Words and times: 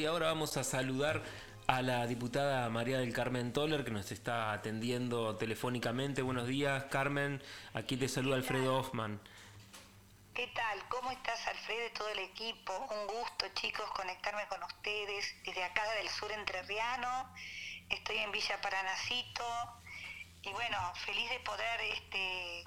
y 0.00 0.06
ahora 0.06 0.28
vamos 0.28 0.56
a 0.56 0.64
saludar 0.64 1.22
a 1.66 1.82
la 1.82 2.06
diputada 2.06 2.66
María 2.70 2.98
del 2.98 3.12
Carmen 3.12 3.52
Toller 3.52 3.84
que 3.84 3.90
nos 3.90 4.10
está 4.10 4.50
atendiendo 4.52 5.36
telefónicamente. 5.36 6.22
Buenos 6.22 6.48
días, 6.48 6.84
Carmen. 6.84 7.42
Aquí 7.74 7.98
te 7.98 8.08
saluda 8.08 8.36
Alfredo 8.36 8.78
Hoffman. 8.78 9.20
¿Qué 10.32 10.46
tal? 10.54 10.88
¿Cómo 10.88 11.10
estás, 11.10 11.46
Alfredo 11.48 11.86
y 11.86 11.92
todo 11.92 12.08
el 12.08 12.18
equipo? 12.20 12.72
Un 12.78 13.06
gusto, 13.08 13.44
chicos, 13.56 13.84
conectarme 13.90 14.46
con 14.48 14.62
ustedes 14.62 15.34
desde 15.44 15.64
acá 15.64 15.82
del 15.92 16.08
sur 16.08 16.32
entrerriano. 16.32 17.30
Estoy 17.90 18.16
en 18.16 18.32
Villa 18.32 18.58
Paranacito 18.62 19.44
y 20.40 20.52
bueno, 20.52 20.78
feliz 21.04 21.28
de 21.28 21.40
poder 21.40 21.80
este, 21.92 22.64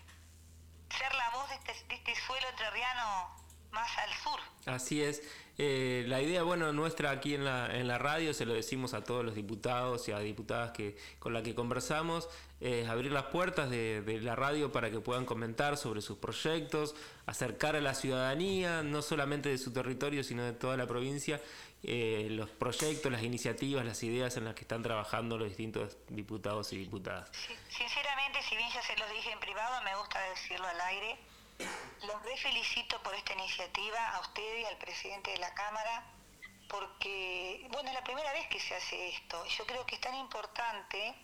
ser 0.96 1.16
la 1.16 1.32
voz 1.32 1.50
de 1.50 1.56
este, 1.56 1.74
de 1.88 1.96
este 1.96 2.16
suelo 2.28 2.48
entrerriano 2.50 3.43
más 3.74 3.98
al 3.98 4.14
sur. 4.14 4.40
Así 4.66 5.02
es. 5.02 5.21
Eh, 5.58 6.04
la 6.08 6.20
idea, 6.20 6.42
bueno, 6.42 6.73
nuestra 6.73 7.12
aquí 7.12 7.36
en 7.36 7.46
la, 7.46 7.76
en 7.76 7.88
la 7.88 8.00
radio, 8.00 8.34
se 8.34 8.46
lo 8.46 8.54
decimos 8.54 8.96
a 8.96 9.04
todos 9.04 9.23
los 9.23 9.36
diputados 9.36 10.08
y 10.08 10.12
a 10.12 10.20
diputadas 10.20 10.72
que, 10.72 10.98
con 11.20 11.34
las 11.34 11.44
que 11.44 11.54
conversamos, 11.54 12.27
es 12.59 12.88
abrir 12.88 13.12
las 13.12 13.26
puertas 13.26 13.70
de, 13.70 14.20
la 14.22 14.36
radio 14.36 14.72
para 14.72 14.90
que 14.90 14.99
puedan 14.99 15.26
comentar 15.26 15.77
sobre 15.77 16.02
sus 16.02 16.18
proyectos, 16.18 16.96
acercar 17.27 17.76
a 17.76 17.82
la 17.82 17.94
ciudadanía, 17.94 18.82
no 18.82 19.02
solamente 19.02 19.49
de 19.49 19.59
su 19.59 19.72
territorio, 19.72 20.24
sino 20.24 20.44
de 20.44 20.54
toda 20.54 20.76
la 20.76 20.88
provincia, 20.88 21.40
eh, 21.84 22.27
los 22.32 22.49
proyectos, 22.49 23.12
las 23.12 23.21
iniciativas, 23.21 23.85
las 23.85 24.02
ideas 24.02 24.38
en 24.38 24.46
las 24.46 24.55
que 24.55 24.62
están 24.62 24.82
trabajando 24.82 25.38
los 25.38 25.49
distintos 25.49 25.98
diputados 26.08 26.74
y 26.74 26.77
diputadas. 26.77 27.30
Sinceramente, 27.70 28.41
si 28.49 28.55
bien 28.55 28.70
ya 28.74 28.82
se 28.82 28.98
los 28.98 29.10
dije 29.12 29.32
en 29.32 29.40
privado, 29.40 29.84
me 29.84 29.96
gusta 29.98 30.20
decirlo 30.30 30.66
al 30.66 30.82
aire 30.82 31.20
los 31.59 32.23
re 32.23 32.38
felicito 32.38 33.02
por 33.03 33.13
esta 33.16 33.34
iniciativa, 33.34 34.09
a 34.12 34.20
usted 34.21 34.57
y 34.59 34.66
al 34.66 34.77
presidente 34.77 35.31
de 35.31 35.38
la 35.38 35.53
Cámara, 35.53 36.05
porque, 36.70 37.67
bueno, 37.71 37.89
es 37.89 37.95
la 37.95 38.03
primera 38.03 38.31
vez 38.34 38.48
que 38.48 38.59
se 38.59 38.76
hace 38.76 39.09
esto. 39.09 39.45
Yo 39.45 39.66
creo 39.66 39.85
que 39.85 39.95
es 39.95 40.02
tan 40.02 40.16
importante 40.16 41.16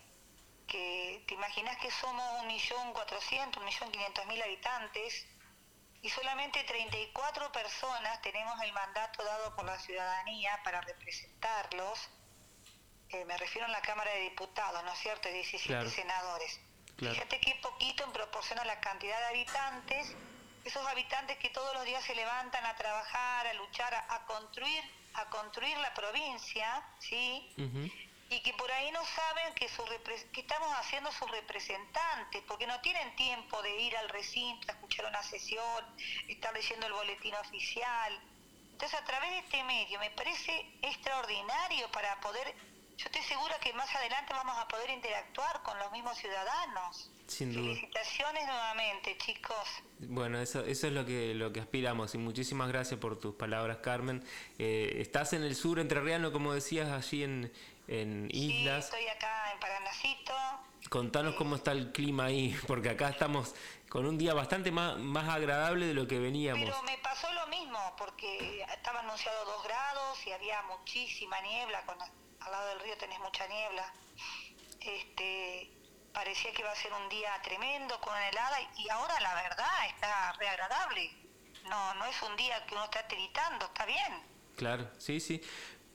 que 0.66 1.24
te 1.26 1.34
imaginas 1.34 1.76
que 1.78 1.90
somos 1.90 2.40
un 2.40 2.46
millón 2.46 2.92
cuatrocientos, 2.92 3.58
un 3.58 3.64
millón 3.66 3.90
quinientos 3.90 4.24
mil 4.26 4.40
habitantes 4.40 5.26
y 6.02 6.08
solamente 6.08 6.62
34 6.64 7.52
personas 7.52 8.22
tenemos 8.22 8.58
el 8.62 8.72
mandato 8.72 9.22
dado 9.22 9.54
por 9.54 9.64
la 9.64 9.78
ciudadanía 9.78 10.60
para 10.64 10.80
representarlos. 10.80 12.08
Eh, 13.10 13.24
me 13.24 13.36
refiero 13.36 13.66
a 13.66 13.70
la 13.70 13.82
Cámara 13.82 14.12
de 14.12 14.20
Diputados, 14.20 14.82
¿no 14.84 14.92
es 14.92 14.98
cierto? 15.00 15.28
17 15.28 15.90
senadores. 15.90 16.60
Fíjate 17.08 17.40
qué 17.40 17.58
poquito 17.62 18.04
en 18.04 18.12
proporción 18.12 18.58
a 18.58 18.64
la 18.64 18.78
cantidad 18.80 19.18
de 19.18 19.26
habitantes, 19.26 20.14
esos 20.64 20.86
habitantes 20.86 21.38
que 21.38 21.48
todos 21.48 21.74
los 21.74 21.84
días 21.86 22.04
se 22.04 22.14
levantan 22.14 22.64
a 22.66 22.76
trabajar, 22.76 23.46
a 23.46 23.54
luchar, 23.54 23.94
a, 23.94 24.26
construir, 24.26 24.82
a 25.14 25.24
construir 25.30 25.76
la 25.78 25.94
provincia, 25.94 26.82
¿sí? 26.98 27.54
Y 28.28 28.40
que 28.42 28.52
por 28.52 28.70
ahí 28.70 28.92
no 28.92 29.04
saben 29.04 29.54
que, 29.54 29.68
su 29.68 29.82
que 30.32 30.40
estamos 30.40 30.68
haciendo 30.76 31.10
sus 31.12 31.30
representantes, 31.30 32.42
porque 32.46 32.66
no 32.66 32.80
tienen 32.80 33.16
tiempo 33.16 33.60
de 33.62 33.80
ir 33.80 33.96
al 33.96 34.08
recinto, 34.10 34.70
a 34.70 34.74
escuchar 34.74 35.06
una 35.06 35.22
sesión, 35.22 35.84
estar 36.28 36.52
leyendo 36.52 36.86
el 36.86 36.92
boletín 36.92 37.34
oficial. 37.36 38.20
Entonces, 38.72 39.00
a 39.00 39.04
través 39.04 39.30
de 39.30 39.38
este 39.38 39.64
medio 39.64 39.98
me 39.98 40.10
parece 40.10 40.66
extraordinario 40.82 41.90
para 41.90 42.20
poder 42.20 42.54
yo 43.00 43.06
estoy 43.06 43.22
segura 43.22 43.58
que 43.60 43.72
más 43.72 43.94
adelante 43.94 44.34
vamos 44.34 44.58
a 44.58 44.68
poder 44.68 44.90
interactuar 44.90 45.62
con 45.62 45.78
los 45.78 45.90
mismos 45.90 46.18
ciudadanos. 46.18 47.10
Sin 47.26 47.54
duda. 47.54 47.62
Felicitaciones 47.62 48.46
nuevamente, 48.46 49.16
chicos. 49.16 49.56
Bueno, 50.00 50.38
eso, 50.38 50.62
eso 50.64 50.86
es 50.86 50.92
lo 50.92 51.06
que, 51.06 51.34
lo 51.34 51.50
que 51.50 51.60
aspiramos 51.60 52.14
y 52.14 52.18
muchísimas 52.18 52.68
gracias 52.68 53.00
por 53.00 53.18
tus 53.18 53.34
palabras, 53.36 53.78
Carmen. 53.78 54.22
Eh, 54.58 54.98
estás 54.98 55.32
en 55.32 55.44
el 55.44 55.56
sur 55.56 55.78
entrerriano, 55.78 56.30
como 56.30 56.52
decías, 56.52 56.90
allí 56.90 57.22
en, 57.22 57.50
en 57.88 58.28
Islas. 58.32 58.90
Sí, 58.90 58.96
estoy 58.96 59.08
acá 59.08 59.52
en 59.52 59.60
Paranacito. 59.60 60.34
Contanos 60.90 61.36
cómo 61.36 61.56
está 61.56 61.72
el 61.72 61.92
clima 61.92 62.26
ahí, 62.26 62.54
porque 62.66 62.90
acá 62.90 63.08
estamos 63.08 63.54
con 63.90 64.06
un 64.06 64.16
día 64.16 64.32
bastante 64.32 64.70
más, 64.70 64.96
más 64.98 65.28
agradable 65.28 65.84
de 65.86 65.94
lo 65.94 66.06
que 66.06 66.20
veníamos. 66.20 66.62
Pero 66.64 66.82
me 66.84 66.96
pasó 66.98 67.30
lo 67.32 67.48
mismo, 67.48 67.78
porque 67.98 68.64
estaba 68.72 69.00
anunciado 69.00 69.44
dos 69.44 69.64
grados 69.64 70.26
y 70.26 70.30
había 70.30 70.62
muchísima 70.62 71.38
niebla 71.40 71.84
con 71.84 71.96
al 72.00 72.52
lado 72.52 72.68
del 72.68 72.80
río 72.80 72.96
tenés 72.96 73.18
mucha 73.18 73.46
niebla. 73.48 73.92
Este, 74.80 75.70
parecía 76.14 76.52
que 76.52 76.62
iba 76.62 76.70
a 76.70 76.76
ser 76.76 76.92
un 76.92 77.08
día 77.08 77.30
tremendo 77.42 78.00
con 78.00 78.16
helada 78.16 78.58
y 78.78 78.88
ahora 78.88 79.20
la 79.20 79.34
verdad 79.34 79.86
está 79.88 80.32
re 80.38 80.48
agradable. 80.48 81.10
No, 81.68 81.94
no 81.94 82.04
es 82.06 82.16
un 82.22 82.36
día 82.36 82.64
que 82.66 82.74
uno 82.74 82.84
está 82.84 83.06
tiritando, 83.08 83.66
está 83.66 83.84
bien. 83.84 84.22
Claro, 84.56 84.88
sí, 84.98 85.18
sí. 85.20 85.42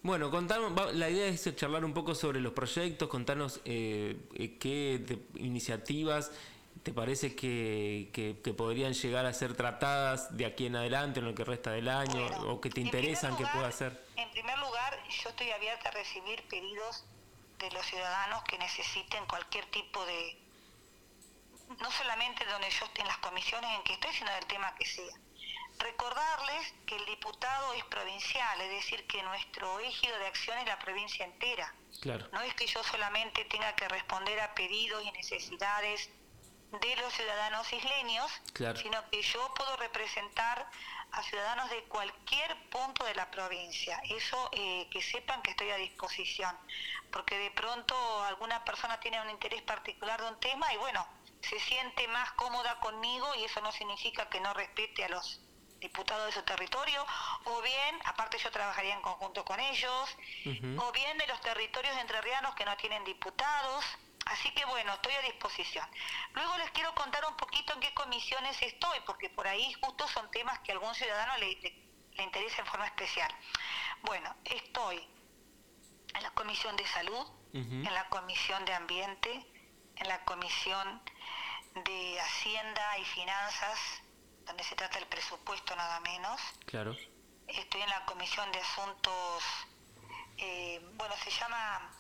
Bueno, 0.04 0.30
contanos, 0.30 0.94
la 0.94 1.10
idea 1.10 1.26
es 1.26 1.56
charlar 1.56 1.84
un 1.84 1.94
poco 1.94 2.14
sobre 2.14 2.40
los 2.40 2.54
proyectos, 2.54 3.08
contanos 3.08 3.62
eh, 3.66 4.18
eh, 4.36 4.58
qué 4.60 5.20
iniciativas 5.36 6.32
te 6.86 6.94
parece 6.94 7.36
que, 7.36 8.12
que, 8.14 8.54
podrían 8.54 8.94
llegar 8.94 9.26
a 9.26 9.34
ser 9.34 9.58
tratadas 9.58 10.38
de 10.38 10.46
aquí 10.46 10.68
en 10.68 10.76
adelante, 10.76 11.20
en 11.20 11.26
lo 11.26 11.34
que 11.34 11.44
resta 11.44 11.72
del 11.72 11.90
año, 11.90 12.28
o 12.46 12.62
que 12.62 12.70
te 12.70 12.80
interesan 12.80 13.36
que 13.36 13.46
pueda 13.48 13.72
ser? 13.72 14.06
En 14.18 14.30
primer 14.30 14.56
lugar, 14.60 14.96
yo 15.10 15.30
estoy 15.30 15.50
abierta 15.50 15.90
a 15.90 15.92
recibir 15.94 16.44
pedidos 16.48 17.04
de 17.58 17.72
los 17.72 17.84
ciudadanos 17.88 18.44
que 18.44 18.60
necesiten 18.60 19.26
cualquier 19.26 19.66
tipo 19.72 20.06
de, 20.06 20.38
no 21.82 21.90
solamente 21.90 22.46
donde 22.46 22.70
yo 22.70 22.86
esté 22.86 23.02
en 23.02 23.08
las 23.08 23.18
comisiones 23.18 23.68
en 23.78 23.84
que 23.84 23.94
estoy, 23.94 24.14
sino 24.14 24.32
del 24.34 24.46
tema 24.46 24.76
que 24.76 24.86
sea. 24.86 25.16
Recordarles 25.80 26.76
que 26.86 26.98
el 26.98 27.06
diputado 27.08 27.74
es 27.74 27.84
provincial, 27.86 28.62
es 28.62 28.70
decir, 28.70 29.08
que 29.08 29.24
nuestro 29.24 29.80
ejido 29.80 30.20
de 30.20 30.28
acción 30.28 30.60
es 30.60 30.68
la 30.68 30.78
provincia 30.78 31.26
entera. 31.26 31.74
Claro. 32.00 32.30
No 32.32 32.42
es 32.42 32.54
que 32.54 32.68
yo 32.68 32.84
solamente 32.84 33.44
tenga 33.46 33.74
que 33.76 33.88
responder 33.88 34.40
a 34.40 34.54
pedidos 34.54 35.04
y 35.04 35.12
necesidades 35.14 36.12
de 36.80 36.96
los 36.98 37.14
ciudadanos 37.14 37.72
isleños, 37.72 38.32
sino 38.76 39.10
que 39.10 39.22
yo 39.22 39.54
puedo 39.54 39.76
representar 39.78 40.70
a 41.12 41.24
ciudadanos 41.24 41.70
de 41.70 41.84
cualquier 41.84 42.70
punto 42.70 43.06
de 43.06 43.16
la 43.16 43.30
provincia. 43.32 44.02
Eso 44.10 44.50
eh, 44.54 44.88
que 44.92 45.02
sepan 45.02 45.42
que 45.42 45.52
estoy 45.52 45.70
a 45.72 45.78
disposición, 45.78 46.58
porque 47.12 47.38
de 47.38 47.52
pronto 47.52 47.96
alguna 48.24 48.64
persona 48.64 49.00
tiene 49.00 49.22
un 49.22 49.30
interés 49.30 49.62
particular 49.62 50.22
de 50.22 50.28
un 50.28 50.40
tema 50.40 50.74
y 50.74 50.78
bueno, 50.78 51.08
se 51.42 51.60
siente 51.60 52.08
más 52.08 52.32
cómoda 52.34 52.80
conmigo 52.80 53.28
y 53.36 53.44
eso 53.46 53.62
no 53.62 53.72
significa 53.72 54.30
que 54.30 54.40
no 54.40 54.54
respete 54.54 55.06
a 55.06 55.10
los 55.10 55.42
diputados 55.80 56.26
de 56.28 56.32
su 56.32 56.42
territorio, 56.44 57.06
o 57.44 57.62
bien, 57.62 58.00
aparte 58.06 58.38
yo 58.40 58.50
trabajaría 58.50 58.94
en 58.94 59.02
conjunto 59.02 59.46
con 59.46 59.60
ellos, 59.60 60.18
o 60.78 60.92
bien 60.92 61.18
de 61.18 61.28
los 61.28 61.40
territorios 61.42 61.96
entrerrianos 61.98 62.56
que 62.56 62.66
no 62.66 62.76
tienen 62.78 63.04
diputados, 63.04 63.86
Así 64.26 64.52
que 64.52 64.66
bueno, 64.66 64.94
estoy 64.94 65.14
a 65.14 65.22
disposición. 65.22 65.88
Luego 66.34 66.58
les 66.58 66.72
quiero 66.72 66.94
contar 66.96 67.24
un 67.26 67.38
poquito 67.38 67.74
en 67.74 67.80
qué 67.80 67.94
comisiones 67.94 68.60
estoy, 68.62 69.00
porque 69.06 69.30
por 69.30 69.48
ahí 69.48 69.74
justo 69.82 70.08
son 70.08 70.30
temas 70.32 70.60
que 70.60 70.72
a 70.72 70.76
algún 70.76 70.94
ciudadano 70.96 71.38
le, 71.38 71.56
le, 71.62 72.24
interesa 72.24 72.62
en 72.62 72.68
forma 72.68 72.88
especial. 72.88 73.32
Bueno, 74.02 74.36
estoy 74.46 75.08
en 76.16 76.24
la 76.24 76.32
Comisión 76.32 76.76
de 76.76 76.88
Salud, 76.88 77.28
en 77.54 77.94
la 77.94 78.10
Comisión 78.10 78.66
de 78.66 78.74
Ambiente, 78.74 79.46
en 79.96 80.08
la 80.08 80.26
Comisión 80.26 81.02
de 81.86 82.20
Hacienda 82.20 82.98
y 82.98 83.06
Finanzas, 83.06 83.80
donde 84.46 84.64
se 84.64 84.76
trata 84.76 84.98
el 85.00 85.08
presupuesto 85.08 85.76
nada 85.76 86.00
menos. 86.02 86.42
Claro. 86.66 86.96
Estoy 87.48 87.82
en 87.82 87.90
la 87.90 88.06
Comisión 88.06 88.52
de 88.52 88.60
Asuntos, 88.60 89.44
eh, 90.38 90.82
bueno, 90.96 91.16
se 91.24 91.32
llama 91.32 91.95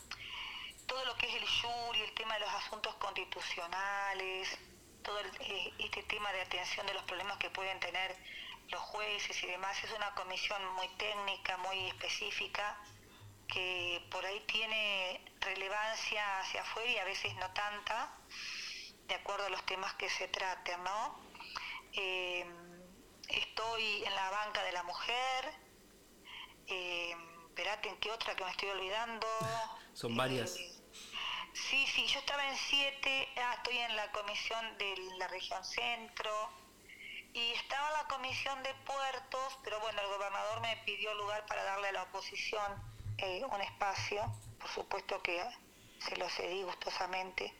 todo 0.86 1.04
lo 1.06 1.16
que 1.16 1.28
es 1.28 1.36
el 1.36 1.48
jury, 1.48 2.02
el 2.02 2.14
tema 2.14 2.36
de 2.36 2.42
los 2.42 2.54
asuntos 2.54 2.94
constitucionales, 2.96 4.58
todo 5.04 5.20
eh, 5.40 5.74
este 5.80 6.04
tema 6.04 6.32
de 6.34 6.42
atención 6.42 6.86
de 6.88 6.94
los 6.94 7.04
problemas 7.04 7.38
que 7.38 7.50
pueden 7.50 7.80
tener 7.80 8.16
los 8.70 8.82
jueces 8.82 9.44
y 9.44 9.48
demás, 9.48 9.82
es 9.84 9.92
una 9.92 10.14
comisión 10.16 10.62
muy 10.74 10.88
técnica, 10.98 11.58
muy 11.58 11.88
específica, 11.88 12.78
que 13.48 14.04
por 14.10 14.26
ahí 14.26 14.40
tiene 14.48 15.22
relevancia 15.40 16.40
hacia 16.40 16.62
afuera 16.62 16.92
y 16.92 16.98
a 16.98 17.06
veces 17.06 17.36
no 17.36 17.52
tanta, 17.52 18.12
de 19.08 19.16
acuerdo 19.16 19.46
a 19.46 19.50
los 19.50 19.64
temas 19.68 19.94
que 19.96 20.10
se 20.10 20.28
traten, 20.30 20.84
¿no? 20.84 21.20
Eh, 21.94 22.46
estoy 23.30 24.04
en 24.04 24.16
la 24.16 24.30
banca 24.32 24.64
de 24.64 24.72
la 24.72 24.82
mujer, 24.84 25.54
eh, 26.68 27.16
espérate, 27.50 27.90
¿en 27.90 27.98
qué 27.98 28.12
otra 28.12 28.36
que 28.36 28.44
me 28.44 28.50
estoy 28.50 28.70
olvidando? 28.70 29.28
Son 29.94 30.16
varias. 30.16 30.75
Sí, 31.56 31.88
sí, 31.88 32.06
yo 32.08 32.20
estaba 32.20 32.46
en 32.50 32.58
siete, 32.58 33.30
ah, 33.38 33.54
estoy 33.56 33.78
en 33.78 33.96
la 33.96 34.12
comisión 34.12 34.78
de 34.78 34.94
la 35.18 35.28
región 35.30 35.64
centro 35.64 36.50
y 37.34 37.54
estaba 37.54 37.92
la 37.92 38.08
comisión 38.10 38.62
de 38.62 38.74
puertos, 38.74 39.60
pero 39.64 39.80
bueno, 39.80 40.02
el 40.02 40.08
gobernador 40.08 40.60
me 40.60 40.76
pidió 40.86 41.14
lugar 41.14 41.46
para 41.46 41.64
darle 41.64 41.88
a 41.88 41.92
la 41.94 42.04
oposición 42.04 42.74
eh, 43.20 43.42
un 43.50 43.62
espacio, 43.62 44.22
por 44.60 44.70
supuesto 44.70 45.22
que 45.24 45.42
se 46.00 46.18
lo 46.18 46.28
cedí 46.28 46.62
gustosamente, 46.64 47.54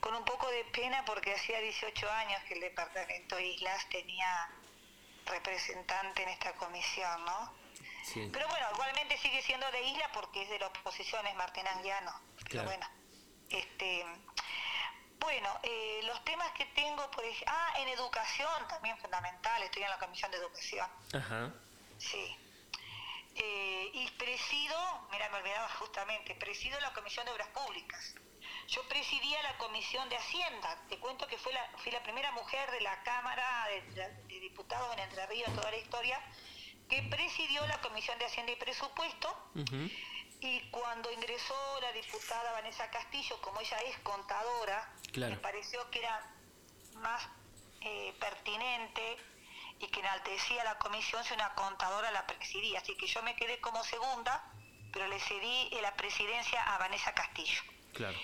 con 0.00 0.14
un 0.14 0.24
poco 0.26 0.46
de 0.50 0.64
pena 0.66 1.02
porque 1.06 1.32
hacía 1.32 1.58
18 1.58 2.10
años 2.10 2.42
que 2.44 2.54
el 2.54 2.60
departamento 2.60 3.40
Islas 3.40 3.88
tenía 3.88 4.50
representante 5.24 6.22
en 6.22 6.28
esta 6.28 6.52
comisión, 6.52 7.24
¿no? 7.24 7.59
Pero 8.14 8.48
bueno, 8.48 8.66
igualmente 8.74 9.18
sigue 9.18 9.42
siendo 9.42 9.70
de 9.70 9.82
isla 9.82 10.10
porque 10.12 10.42
es 10.42 10.48
de 10.48 10.58
la 10.58 10.66
oposición, 10.68 11.26
es 11.26 11.34
Martín 11.34 11.66
Anguiano. 11.66 12.12
Pero 12.48 12.64
bueno, 12.64 12.86
este, 13.48 14.04
bueno, 15.18 15.60
eh, 15.62 16.00
los 16.04 16.24
temas 16.24 16.50
que 16.52 16.64
tengo, 16.66 17.10
por 17.10 17.24
ejemplo, 17.24 17.54
ah, 17.54 17.74
en 17.78 17.88
educación 17.88 18.68
también 18.68 18.96
fundamental, 18.98 19.62
estoy 19.62 19.82
en 19.82 19.90
la 19.90 19.98
comisión 19.98 20.30
de 20.30 20.38
educación. 20.38 20.88
Ajá. 21.12 21.52
Sí. 21.98 22.36
Eh, 23.34 23.90
y 23.92 24.10
presido, 24.12 24.76
mira, 25.12 25.28
me 25.28 25.38
olvidaba 25.38 25.68
justamente, 25.78 26.34
presido 26.34 26.80
la 26.80 26.92
comisión 26.92 27.26
de 27.26 27.32
obras 27.32 27.48
públicas. 27.48 28.14
Yo 28.68 28.86
presidía 28.88 29.42
la 29.42 29.58
comisión 29.58 30.08
de 30.08 30.16
Hacienda. 30.16 30.76
Te 30.88 30.98
cuento 30.98 31.26
que 31.26 31.36
fui 31.38 31.52
la, 31.52 31.68
fui 31.78 31.92
la 31.92 32.02
primera 32.02 32.30
mujer 32.32 32.70
de 32.70 32.80
la 32.80 33.02
Cámara 33.02 33.66
de, 33.68 34.38
Diputados 34.40 34.92
en 34.94 35.00
Entre 35.00 35.26
Ríos, 35.26 35.52
toda 35.54 35.70
la 35.70 35.76
historia, 35.76 36.20
que 36.90 37.02
presidió 37.04 37.66
la 37.66 37.80
comisión 37.80 38.18
de 38.18 38.26
Hacienda 38.26 38.52
y 38.52 38.56
Presupuesto. 38.56 39.34
Y 40.40 40.60
cuando 40.70 41.10
ingresó 41.12 41.54
la 41.80 41.92
diputada 41.92 42.52
Vanessa 42.52 42.90
Castillo, 42.90 43.40
como 43.40 43.60
ella 43.60 43.78
es 43.86 43.98
contadora, 44.00 44.92
me 45.14 45.36
pareció 45.36 45.88
que 45.90 46.00
era 46.00 46.34
más 46.96 47.28
eh, 47.82 48.14
pertinente 48.18 49.16
y 49.78 49.86
que 49.86 50.00
enaltecía 50.00 50.64
la 50.64 50.78
comisión 50.78 51.24
si 51.24 51.34
una 51.34 51.54
contadora 51.54 52.10
la 52.10 52.26
presidía. 52.26 52.80
Así 52.80 52.96
que 52.96 53.06
yo 53.06 53.22
me 53.22 53.36
quedé 53.36 53.60
como 53.60 53.82
segunda, 53.84 54.44
pero 54.92 55.06
le 55.08 55.18
cedí 55.20 55.70
la 55.80 55.94
presidencia 55.94 56.62
a 56.74 56.78
Vanessa 56.78 57.14
Castillo. 57.14 57.62
Claro 57.94 58.18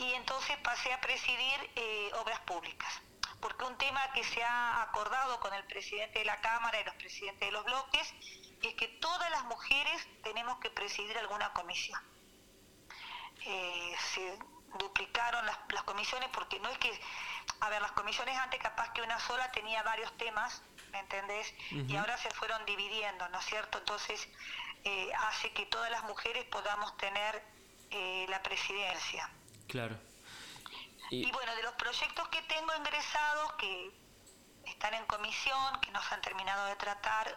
y 0.00 0.14
entonces 0.14 0.56
pasé 0.64 0.92
a 0.92 1.00
presidir 1.00 1.70
eh, 1.76 2.10
obras 2.20 2.40
públicas. 2.40 2.90
Porque 3.40 3.64
un 3.64 3.76
tema 3.78 4.00
que 4.12 4.22
se 4.24 4.42
ha 4.42 4.82
acordado 4.82 5.40
con 5.40 5.52
el 5.54 5.64
presidente 5.64 6.18
de 6.18 6.24
la 6.24 6.40
Cámara 6.40 6.80
y 6.80 6.84
los 6.84 6.94
presidentes 6.96 7.48
de 7.48 7.52
los 7.52 7.64
bloques 7.64 8.14
es 8.62 8.74
que 8.74 8.88
todas 9.00 9.30
las 9.30 9.44
mujeres 9.44 10.06
tenemos 10.22 10.58
que 10.58 10.70
presidir 10.70 11.16
alguna 11.18 11.52
comisión. 11.52 12.00
Eh, 13.46 13.94
se 14.12 14.38
duplicaron 14.78 15.44
las, 15.46 15.82
comisiones 15.84 16.28
porque 16.32 16.60
no 16.60 16.68
es 16.68 16.78
que, 16.78 16.92
a 17.60 17.70
ver, 17.70 17.80
las 17.80 17.92
comisiones 17.92 18.36
antes 18.36 18.60
capaz 18.60 18.92
que 18.92 19.02
una 19.02 19.18
sola 19.18 19.50
tenía 19.52 19.82
varios 19.82 20.14
temas, 20.18 20.62
¿me 20.92 20.98
entendés? 20.98 21.54
Y 21.70 21.96
ahora 21.96 22.16
se 22.18 22.30
fueron 22.30 22.64
dividiendo, 22.66 23.28
¿no 23.30 23.38
es 23.38 23.44
cierto? 23.46 23.78
Entonces 23.78 24.28
eh, 24.84 25.10
hace 25.14 25.52
que 25.52 25.66
todas 25.66 25.90
las 25.90 26.04
mujeres 26.04 26.44
podamos 26.44 26.96
tener 26.98 27.42
la 28.28 28.40
presidencia. 28.40 29.28
Claro. 29.66 30.09
Y... 31.10 31.30
bueno, 31.32 31.54
de 31.56 31.62
los 31.62 31.74
proyectos 31.74 32.28
que 32.28 32.42
tengo 32.42 32.74
ingresados, 32.76 33.52
que 33.54 33.92
están 34.64 34.94
en 34.94 35.04
comisión, 35.06 35.80
que 35.80 35.90
no 35.90 36.00
se 36.02 36.14
han 36.14 36.20
terminado 36.20 36.66
de 36.66 36.76
tratar, 36.76 37.36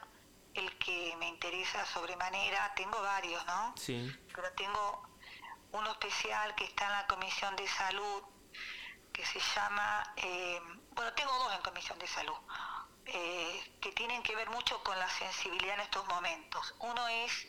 el 0.54 0.78
que 0.78 1.16
me 1.18 1.28
interesa 1.28 1.86
sobremanera, 1.88 2.74
tengo 2.76 3.02
varios, 3.02 3.44
¿no? 3.48 3.74
Sí. 3.76 4.16
Pero 4.34 4.52
tengo 4.54 5.10
uno 5.72 5.92
especial 5.92 6.54
que 6.56 6.66
está 6.66 6.86
en 6.86 6.92
la 6.92 7.08
Comisión 7.08 7.56
de 7.56 7.68
Salud, 7.68 8.24
que 9.12 9.26
se 9.26 9.40
llama, 9.40 10.14
eh, 10.18 10.62
bueno, 10.92 11.12
tengo 11.14 11.34
dos 11.34 11.54
en 11.56 11.62
Comisión 11.62 11.98
de 11.98 12.08
Salud, 12.08 12.38
eh, 13.06 13.78
que 13.82 13.92
tienen 13.94 14.22
que 14.24 14.36
ver 14.36 14.50
mucho 14.50 14.84
con 14.84 14.98
la 14.98 15.10
sensibilidad 15.10 15.76
en 15.76 15.82
estos 15.82 16.06
momentos. 16.08 16.76
Uno 16.80 17.08
es 17.08 17.48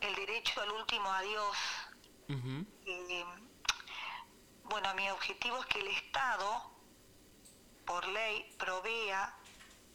el 0.00 0.14
derecho 0.14 0.60
al 0.60 0.72
último 0.72 1.10
adiós. 1.10 1.56
Bueno, 4.78 4.92
mi 4.92 5.08
objetivo 5.08 5.58
es 5.58 5.66
que 5.68 5.80
el 5.80 5.88
Estado, 5.88 6.70
por 7.86 8.06
ley, 8.08 8.54
provea 8.58 9.34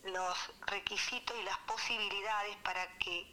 los 0.06 0.38
requisitos 0.62 1.38
y 1.40 1.44
las 1.44 1.60
posibilidades 1.60 2.56
para 2.64 2.88
que 2.98 3.32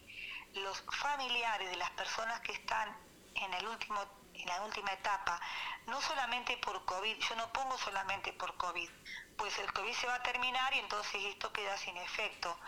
los 0.56 0.84
familiares 0.92 1.70
de 1.70 1.76
las 1.76 1.88
personas 1.92 2.38
que 2.42 2.52
están 2.52 2.94
en 3.34 3.54
el 3.54 3.66
último 3.66 3.98
en 4.34 4.46
la 4.46 4.62
última 4.62 4.92
etapa, 4.92 5.40
no 5.86 5.98
solamente 6.02 6.58
por 6.58 6.84
COVID, 6.84 7.16
yo 7.16 7.34
no 7.36 7.50
pongo 7.50 7.78
solamente 7.78 8.34
por 8.34 8.54
COVID, 8.58 8.90
pues 9.38 9.58
el 9.58 9.72
COVID 9.72 9.94
se 9.94 10.06
va 10.06 10.16
a 10.16 10.22
terminar 10.22 10.74
y 10.74 10.80
entonces 10.80 11.24
esto 11.24 11.50
queda 11.50 11.78
sin 11.78 11.96
efecto. 11.96 12.58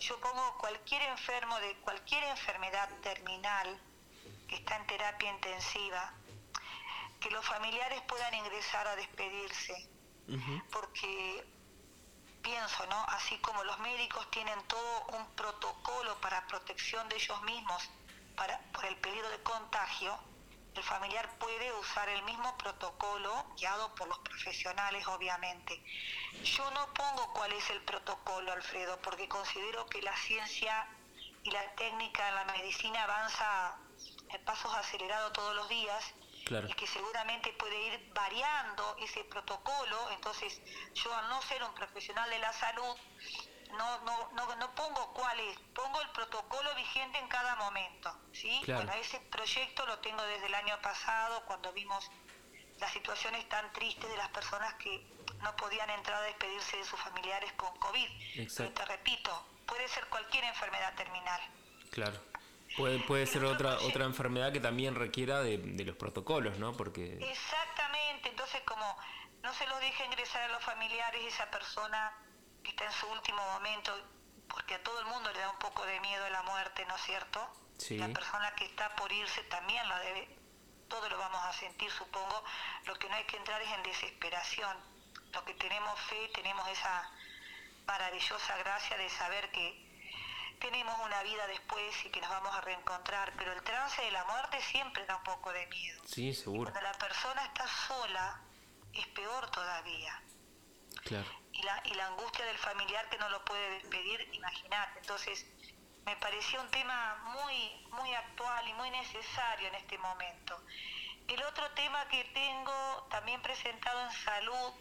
Yo 0.00 0.20
pongo 0.20 0.58
cualquier 0.58 1.00
enfermo 1.00 1.58
de 1.60 1.74
cualquier 1.76 2.24
enfermedad 2.24 2.90
terminal 3.00 3.80
que 4.46 4.56
está 4.56 4.76
en 4.76 4.86
terapia 4.86 5.30
intensiva, 5.30 6.12
que 7.20 7.30
los 7.30 7.44
familiares 7.44 8.00
puedan 8.02 8.34
ingresar 8.34 8.86
a 8.86 8.96
despedirse, 8.96 9.88
porque 10.70 11.44
pienso, 12.42 12.86
¿no? 12.86 13.04
Así 13.08 13.38
como 13.38 13.64
los 13.64 13.78
médicos 13.80 14.30
tienen 14.30 14.60
todo 14.64 15.06
un 15.18 15.26
protocolo 15.34 16.20
para 16.20 16.46
protección 16.46 17.08
de 17.08 17.16
ellos 17.16 17.42
mismos 17.42 17.90
para, 18.36 18.58
por 18.72 18.84
el 18.84 18.96
peligro 18.96 19.28
de 19.30 19.42
contagio, 19.42 20.18
el 20.74 20.82
familiar 20.84 21.28
puede 21.38 21.72
usar 21.72 22.08
el 22.08 22.22
mismo 22.22 22.56
protocolo 22.56 23.46
guiado 23.56 23.92
por 23.96 24.06
los 24.06 24.18
profesionales, 24.20 25.06
obviamente. 25.08 25.82
Yo 26.44 26.70
no 26.70 26.92
pongo 26.94 27.32
cuál 27.32 27.52
es 27.52 27.68
el 27.70 27.82
protocolo, 27.82 28.52
Alfredo, 28.52 29.00
porque 29.02 29.28
considero 29.28 29.86
que 29.86 30.02
la 30.02 30.16
ciencia 30.18 30.88
y 31.42 31.50
la 31.50 31.74
técnica 31.74 32.28
en 32.28 32.34
la 32.36 32.44
medicina 32.44 33.02
avanza 33.02 33.70
a 33.70 34.38
pasos 34.44 34.72
acelerados 34.74 35.32
todos 35.32 35.56
los 35.56 35.68
días 35.68 36.14
y 36.50 36.72
que 36.74 36.86
seguramente 36.86 37.52
puede 37.52 37.78
ir 37.88 38.12
variando 38.14 38.96
ese 39.00 39.24
protocolo. 39.24 40.10
Entonces, 40.10 40.60
yo 40.94 41.14
al 41.14 41.28
no 41.28 41.42
ser 41.42 41.62
un 41.62 41.74
profesional 41.74 42.28
de 42.30 42.38
la 42.38 42.52
salud, 42.52 42.96
no, 43.72 44.00
no, 44.04 44.30
no, 44.32 44.56
no 44.56 44.74
pongo 44.74 45.12
cuál 45.12 45.38
es, 45.40 45.58
pongo 45.74 46.00
el 46.00 46.08
protocolo 46.10 46.74
vigente 46.74 47.18
en 47.18 47.28
cada 47.28 47.56
momento. 47.56 48.14
¿sí? 48.32 48.62
Bueno, 48.66 48.92
ese 48.94 49.20
proyecto 49.20 49.86
lo 49.86 49.98
tengo 49.98 50.22
desde 50.22 50.46
el 50.46 50.54
año 50.54 50.80
pasado, 50.80 51.44
cuando 51.46 51.72
vimos 51.72 52.10
las 52.80 52.92
situaciones 52.92 53.46
tan 53.48 53.72
tristes 53.72 54.08
de 54.08 54.16
las 54.16 54.28
personas 54.28 54.72
que 54.74 55.04
no 55.42 55.54
podían 55.56 55.90
entrar 55.90 56.22
a 56.22 56.26
despedirse 56.26 56.76
de 56.76 56.84
sus 56.84 56.98
familiares 57.00 57.52
con 57.54 57.76
COVID. 57.78 58.08
Pero 58.56 58.72
te 58.72 58.84
repito, 58.86 59.46
puede 59.66 59.86
ser 59.88 60.06
cualquier 60.06 60.44
enfermedad 60.44 60.94
terminal. 60.94 61.40
Claro. 61.90 62.20
Puede, 62.78 63.00
puede 63.00 63.26
ser 63.26 63.44
otra 63.44 63.76
otra 63.80 64.04
enfermedad 64.04 64.52
que 64.52 64.60
también 64.60 64.94
requiera 64.94 65.42
de, 65.42 65.58
los 65.84 65.96
protocolos, 65.96 66.58
¿no? 66.58 66.76
Porque... 66.76 67.18
Exactamente, 67.20 68.28
entonces 68.28 68.62
como 68.64 68.96
no 69.42 69.52
se 69.52 69.66
lo 69.66 69.78
deja 69.80 70.04
ingresar 70.04 70.42
a 70.42 70.48
los 70.48 70.62
familiares 70.62 71.20
esa 71.26 71.50
persona 71.50 72.12
que 72.62 72.70
está 72.70 72.84
en 72.84 72.92
su 72.92 73.06
último 73.08 73.42
momento, 73.54 73.92
porque 74.48 74.74
a 74.74 74.82
todo 74.82 75.00
el 75.00 75.06
mundo 75.06 75.32
le 75.32 75.40
da 75.40 75.50
un 75.50 75.58
poco 75.58 75.84
de 75.86 75.98
miedo 76.00 76.24
a 76.24 76.30
la 76.30 76.42
muerte, 76.42 76.84
¿no 76.86 76.94
es 76.94 77.02
cierto? 77.02 77.40
Sí. 77.78 77.98
La 77.98 78.08
persona 78.08 78.54
que 78.54 78.64
está 78.64 78.94
por 78.94 79.10
irse 79.12 79.42
también 79.44 79.88
lo 79.88 79.98
debe, 79.98 80.28
todo 80.88 81.08
lo 81.08 81.18
vamos 81.18 81.44
a 81.44 81.52
sentir, 81.52 81.90
supongo. 81.90 82.44
Lo 82.86 82.94
que 82.94 83.08
no 83.08 83.16
hay 83.16 83.24
que 83.24 83.36
entrar 83.36 83.60
es 83.60 83.70
en 83.70 83.82
desesperación. 83.82 84.76
Lo 85.32 85.44
que 85.44 85.54
tenemos 85.54 85.98
fe, 86.02 86.30
tenemos 86.34 86.66
esa 86.68 87.10
maravillosa 87.86 88.56
gracia 88.58 88.96
de 88.96 89.08
saber 89.08 89.50
que 89.50 89.87
tenemos 90.58 90.98
una 91.04 91.22
vida 91.22 91.46
después 91.46 91.94
y 92.04 92.10
que 92.10 92.20
nos 92.20 92.30
vamos 92.30 92.54
a 92.54 92.60
reencontrar, 92.60 93.32
pero 93.36 93.52
el 93.52 93.62
trance 93.62 94.02
de 94.02 94.10
la 94.10 94.24
muerte 94.24 94.60
siempre 94.62 95.04
da 95.06 95.16
un 95.16 95.24
poco 95.24 95.52
de 95.52 95.66
miedo. 95.66 96.02
Sí, 96.06 96.34
seguro. 96.34 96.70
cuando 96.70 96.80
la 96.80 96.98
persona 96.98 97.44
está 97.44 97.66
sola, 97.66 98.40
es 98.92 99.06
peor 99.08 99.50
todavía. 99.50 100.22
Claro. 101.04 101.28
Y 101.52 101.62
la, 101.62 101.82
y 101.84 101.94
la 101.94 102.06
angustia 102.06 102.44
del 102.44 102.58
familiar 102.58 103.08
que 103.08 103.18
no 103.18 103.28
lo 103.30 103.44
puede 103.44 103.70
despedir, 103.70 104.28
imagínate. 104.32 105.00
Entonces, 105.00 105.46
me 106.04 106.16
pareció 106.16 106.60
un 106.60 106.70
tema 106.70 107.16
muy, 107.24 107.86
muy 107.90 108.14
actual 108.14 108.66
y 108.68 108.72
muy 108.74 108.90
necesario 108.90 109.68
en 109.68 109.74
este 109.74 109.98
momento. 109.98 110.62
El 111.26 111.42
otro 111.42 111.70
tema 111.72 112.08
que 112.08 112.24
tengo, 112.32 113.06
también 113.10 113.42
presentado 113.42 114.00
en 114.02 114.12
salud, 114.12 114.72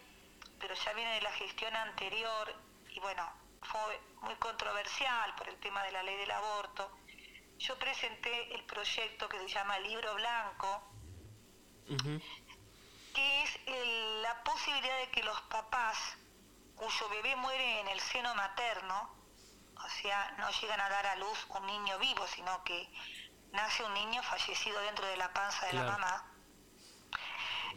pero 0.60 0.74
ya 0.74 0.93
viene 0.93 1.15
de 1.15 1.22
la 1.22 1.31
gestión 1.34 1.75
anterior, 1.75 2.55
y 2.89 3.00
bueno, 3.00 3.29
fue 3.62 4.00
muy 4.21 4.36
controversial 4.36 5.36
por 5.36 5.47
el 5.50 5.59
tema 5.59 5.83
de 5.83 5.91
la 5.91 6.03
ley 6.03 6.15
del 6.17 6.31
aborto, 6.31 6.91
yo 7.57 7.77
presenté 7.79 8.53
el 8.53 8.63
proyecto 8.65 9.27
que 9.29 9.39
se 9.39 9.47
llama 9.47 9.79
Libro 9.79 10.13
Blanco, 10.15 10.91
que 13.13 13.43
es 13.43 13.59
la 14.21 14.43
posibilidad 14.43 15.00
de 15.00 15.09
que 15.12 15.24
los 15.24 15.41
papás 15.43 16.17
cuyo 16.75 17.09
bebé 17.09 17.36
muere 17.36 17.79
en 17.81 17.88
el 17.88 18.00
seno 18.00 18.33
materno, 18.36 19.15
o 19.75 19.89
sea, 20.01 20.36
no 20.38 20.50
llegan 20.51 20.79
a 20.79 20.89
dar 20.89 21.07
a 21.07 21.15
luz 21.15 21.45
un 21.50 21.65
niño 21.65 21.97
vivo, 22.00 22.27
sino 22.27 22.63
que 22.63 22.89
nace 23.51 23.83
un 23.83 23.93
niño 23.93 24.21
fallecido 24.24 24.79
dentro 24.81 25.05
de 25.07 25.17
la 25.17 25.33
panza 25.33 25.65
de 25.67 25.74
la 25.74 25.83
mamá, 25.83 26.31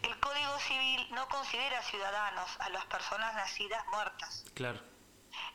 el 0.02 0.18
Código 0.20 0.58
Civil 0.60 1.08
no 1.12 1.28
considera 1.28 1.82
ciudadanos 1.82 2.48
a 2.60 2.68
las 2.70 2.84
personas 2.86 3.34
nacidas 3.34 3.84
muertas. 3.88 4.44
Claro. 4.54 4.80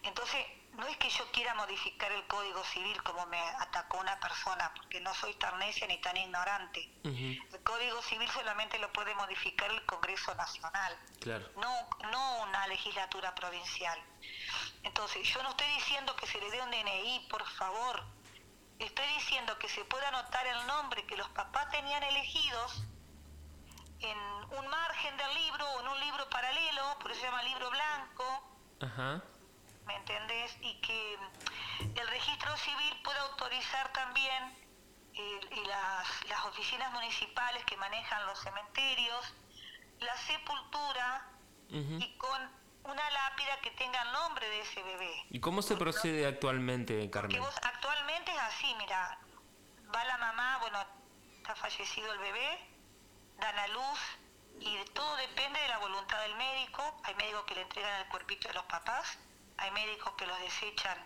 Entonces, 0.04 0.46
no 0.78 0.88
es 0.88 0.98
que 0.98 1.10
yo 1.10 1.30
quiera 1.32 1.54
modificar 1.56 2.12
el 2.12 2.26
Código 2.28 2.64
Civil 2.66 3.02
como 3.04 3.26
me 3.28 3.40
atacó 3.40 4.00
una 4.00 4.20
persona, 4.20 4.72
porque 4.76 5.00
no 5.00 5.14
soy 5.14 5.34
tan 5.36 5.58
necia 5.60 5.88
ni 5.88 6.00
tan 6.02 6.18
ignorante. 6.18 6.90
El 7.04 7.64
Código 7.64 8.02
Civil 8.02 8.30
solamente 8.30 8.78
lo 8.80 8.92
puede 8.92 9.14
modificar 9.16 9.72
el 9.72 9.86
Congreso 9.86 10.34
Nacional, 10.36 10.98
no, 11.56 11.90
no 12.12 12.42
una 12.44 12.68
legislatura 12.68 13.34
provincial. 13.36 14.00
Entonces, 14.84 15.28
yo 15.28 15.42
no 15.44 15.50
estoy 15.50 15.68
diciendo 15.76 16.16
que 16.16 16.28
se 16.28 16.40
le 16.40 16.52
dé 16.52 16.62
un 16.62 16.72
DNI, 16.72 17.28
por 17.30 17.46
favor, 17.52 18.04
estoy 18.80 19.08
diciendo 19.16 19.58
que 19.60 19.70
se 19.70 19.84
pueda 19.86 20.10
anotar 20.10 20.46
el 20.48 20.68
nombre 20.68 21.06
que 21.06 21.18
los 21.18 21.30
papás 21.30 21.70
tenían 21.72 22.04
elegidos 22.04 22.84
en 24.00 24.18
un 24.58 24.68
margen 24.68 25.18
del 25.18 25.34
libro 25.34 25.66
o 25.66 25.82
en 25.82 25.88
un 25.88 26.00
libro 26.00 26.30
paralelo, 26.30 26.98
por 27.00 27.12
eso 27.12 27.22
se 27.22 27.28
llama 27.28 27.44
libro 27.44 27.70
blanco. 27.72 28.58
Ajá. 28.82 29.24
¿Me 29.86 29.96
entendés? 29.96 30.58
Y 30.62 30.80
que 30.82 31.18
el 31.96 32.08
registro 32.08 32.56
civil 32.58 33.02
pueda 33.04 33.22
autorizar 33.22 33.92
también 33.94 34.44
eh, 35.14 35.40
y 35.52 35.66
las, 35.66 36.26
las 36.28 36.46
oficinas 36.46 36.92
municipales 36.94 37.64
que 37.66 37.78
manejan 37.78 38.26
los 38.26 38.40
cementerios, 38.40 39.34
la 40.00 40.18
sepultura 40.18 41.30
y 41.70 42.18
con 42.18 42.52
una 42.84 43.10
lápida 43.10 43.60
que 43.62 43.72
tenga 43.72 44.02
el 44.04 44.12
nombre 44.12 44.48
de 44.48 44.62
ese 44.62 44.84
bebé. 44.84 45.12
¿Y 45.30 45.40
cómo 45.40 45.62
se 45.62 45.76
procede 45.76 46.26
actualmente, 46.26 47.10
Carmen? 47.10 47.42
Vos 47.42 47.56
actualmente 47.64 48.32
es 48.32 48.40
así, 48.40 48.74
mira, 48.78 49.18
va 49.94 50.06
la 50.06 50.18
mamá, 50.18 50.58
bueno, 50.60 50.80
está 51.38 51.56
fallecido 51.56 52.12
el 52.14 52.20
bebé, 52.20 52.70
dan 53.38 53.58
a 53.58 53.68
luz 53.68 54.00
y 54.60 54.78
todo 54.94 55.16
depende 55.18 55.60
de 55.60 55.68
la 55.68 55.80
voluntad 55.80 56.22
del 56.22 56.36
médico. 56.36 56.84
Hay 57.04 57.16
médicos 57.16 57.44
que 57.46 57.56
le 57.56 57.62
entregan 57.62 58.02
el 58.02 58.08
cuerpito 58.10 58.50
a 58.50 58.54
los 58.54 58.64
papás, 58.66 59.18
hay 59.58 59.72
médicos 59.72 60.14
que 60.18 60.28
los 60.28 60.40
desechan 60.40 60.98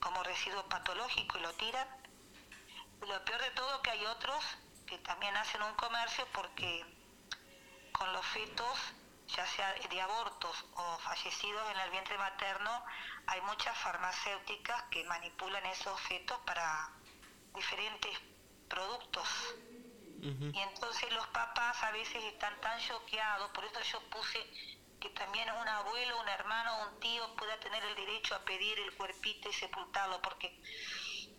como 0.00 0.22
residuo 0.22 0.64
patológico 0.68 1.38
y 1.38 1.40
lo 1.42 1.52
tiran. 1.54 1.88
Lo 3.00 3.24
peor 3.24 3.40
de 3.40 3.50
todo 3.50 3.82
que 3.82 3.90
hay 3.90 4.06
otros 4.06 4.44
que 4.86 4.98
también 4.98 5.36
hacen 5.36 5.62
un 5.62 5.74
comercio 5.74 6.26
porque 6.32 6.84
con 7.92 8.12
los 8.12 8.26
fetos, 8.26 8.78
ya 9.28 9.46
sea 9.46 9.72
de 9.74 10.00
abortos 10.00 10.64
o 10.74 10.98
fallecidos 10.98 11.70
en 11.70 11.80
el 11.80 11.90
vientre 11.90 12.18
materno, 12.18 12.84
hay 13.26 13.40
muchas 13.42 13.76
farmacéuticas 13.78 14.82
que 14.90 15.04
manipulan 15.04 15.64
esos 15.66 16.00
fetos 16.00 16.38
para 16.46 16.90
diferentes 17.54 18.18
productos. 18.68 19.28
Y 20.22 20.58
entonces 20.58 21.10
los 21.12 21.26
papás 21.28 21.82
a 21.82 21.92
veces 21.92 22.22
están 22.24 22.60
tan 22.60 22.78
choqueados, 22.80 23.50
por 23.52 23.64
eso 23.64 23.80
yo 23.80 24.00
puse 24.10 24.38
que 25.00 25.10
también 25.10 25.50
un 25.50 25.68
abuelo, 25.68 26.20
un 26.20 26.28
hermano, 26.28 26.88
un 26.88 27.00
tío 27.00 27.34
pueda 27.36 27.58
tener 27.58 27.82
el 27.84 27.94
derecho 27.96 28.34
a 28.34 28.44
pedir 28.44 28.78
el 28.78 28.94
cuerpito 28.96 29.48
y 29.48 29.52
sepultarlo, 29.52 30.20
porque 30.22 30.60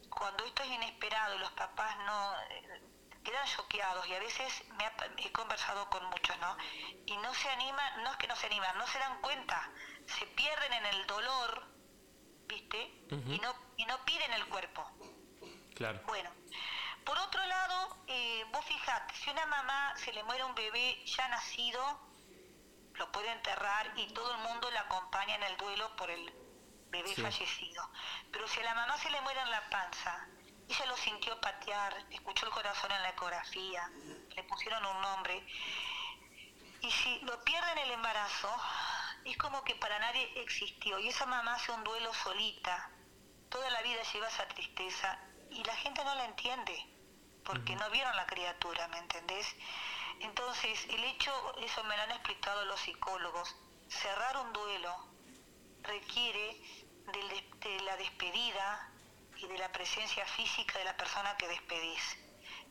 cuando 0.10 0.44
esto 0.46 0.64
es 0.64 0.70
inesperado 0.72 1.36
y 1.36 1.40
los 1.40 1.52
papás 1.52 1.96
no 2.00 2.34
eh, 2.50 2.82
quedan 3.24 3.46
choqueados 3.48 4.08
y 4.08 4.16
a 4.16 4.20
veces 4.20 4.64
me 4.78 4.92
he 5.18 5.32
conversado 5.32 5.90
con 5.90 6.04
muchos, 6.10 6.38
¿no? 6.40 6.58
Y 7.06 7.16
no 7.18 7.34
se 7.34 7.50
animan, 7.50 8.04
no 8.04 8.12
es 8.12 8.18
que 8.18 8.28
no 8.28 8.36
se 8.36 8.48
animan, 8.48 8.78
no 8.78 8.88
se 8.88 9.00
dan 9.00 9.22
cuenta, 9.22 9.72
se 10.08 10.26
pierden 10.28 10.74
en 10.74 10.86
el 10.88 11.08
dolor, 11.08 11.68
¿viste? 12.48 12.78
y, 13.10 13.40
no, 13.40 13.56
y 13.78 13.86
no 13.86 14.04
piden 14.06 14.34
el 14.34 14.46
cuerpo. 14.48 14.90
Claro. 15.76 16.02
Bueno, 16.08 16.32
por 17.06 17.18
otro 17.20 17.46
lado, 17.46 18.04
eh, 18.08 18.44
vos 18.52 18.66
fijate, 18.66 19.14
si 19.16 19.30
una 19.30 19.46
mamá 19.46 19.94
se 19.98 20.12
le 20.14 20.24
muere 20.24 20.44
un 20.44 20.56
bebé 20.56 21.04
ya 21.06 21.28
nacido, 21.30 22.11
lo 23.02 23.12
puede 23.12 23.32
enterrar 23.32 23.92
y 23.96 24.06
todo 24.14 24.32
el 24.32 24.38
mundo 24.42 24.70
la 24.70 24.82
acompaña 24.82 25.34
en 25.34 25.44
el 25.44 25.58
duelo 25.58 25.96
por 25.96 26.12
el 26.12 26.32
bebé 26.92 27.16
fallecido. 27.16 27.90
Pero 28.32 28.48
si 28.48 28.60
a 28.60 28.64
la 28.64 28.76
mamá 28.76 28.96
se 29.00 29.10
le 29.10 29.20
muere 29.22 29.42
en 29.42 29.50
la 29.50 29.68
panza, 29.72 30.28
ella 30.70 30.86
lo 30.86 30.96
sintió 30.98 31.42
patear, 31.42 31.98
escuchó 32.12 32.46
el 32.46 32.52
corazón 32.52 32.92
en 32.92 33.02
la 33.02 33.10
ecografía, 33.10 33.90
le 34.36 34.44
pusieron 34.44 34.86
un 34.86 35.02
nombre. 35.02 35.44
Y 36.82 36.92
si 36.92 37.20
lo 37.22 37.44
pierde 37.44 37.72
en 37.72 37.78
el 37.80 37.92
embarazo, 37.92 38.56
es 39.26 39.36
como 39.38 39.64
que 39.64 39.74
para 39.78 39.98
nadie 39.98 40.32
existió. 40.36 41.00
Y 41.00 41.08
esa 41.08 41.26
mamá 41.26 41.56
hace 41.56 41.72
un 41.72 41.84
duelo 41.84 42.14
solita. 42.14 42.92
Toda 43.50 43.68
la 43.72 43.82
vida 43.82 44.04
lleva 44.14 44.28
esa 44.28 44.48
tristeza 44.48 45.18
y 45.50 45.64
la 45.64 45.76
gente 45.78 46.04
no 46.06 46.14
la 46.14 46.26
entiende, 46.26 46.86
porque 47.44 47.76
no 47.76 47.90
vieron 47.90 48.16
la 48.16 48.28
criatura, 48.28 48.88
¿me 48.90 49.00
entendés? 49.00 49.48
Entonces, 50.22 50.86
el 50.90 51.04
hecho, 51.04 51.32
eso 51.58 51.84
me 51.84 51.98
lo 51.98 52.04
han 52.04 52.12
explicado 52.12 52.64
los 52.66 52.80
psicólogos, 52.80 53.56
cerrar 53.88 54.38
un 54.38 54.54
duelo 54.54 54.96
requiere 55.84 56.62
de, 57.12 57.82
la 57.82 57.98
despedida 57.98 58.92
y 59.38 59.48
de 59.48 59.58
la 59.58 59.72
presencia 59.72 60.26
física 60.26 60.78
de 60.78 60.86
la 60.86 60.96
persona 60.96 61.36
que 61.38 61.48
despedís, 61.48 62.18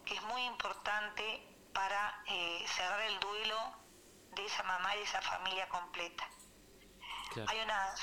que 0.04 0.14
es 0.14 0.22
muy 0.22 0.42
importante 0.44 1.42
para 1.72 2.22
eh, 2.26 2.64
cerrar 2.68 3.00
el 3.02 3.18
duelo 3.18 3.56
de 4.36 4.46
esa 4.46 4.62
mamá 4.62 4.94
y 4.94 4.98
de 4.98 5.04
esa 5.04 5.20
familia 5.20 5.68
completa. 5.68 6.28
Hay, 7.46 7.60
una 7.60 7.94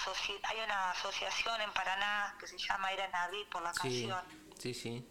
hay 0.44 0.60
una 0.64 0.92
asociación 0.92 1.60
en 1.62 1.72
Paraná 1.74 2.38
que 2.40 2.48
se 2.48 2.58
llama 2.58 2.92
Era 2.94 3.08
Naví 3.10 3.44
por 3.46 3.62
la 3.62 3.74
canción. 3.74 4.24
Sí, 4.58 4.74
sí. 4.74 5.06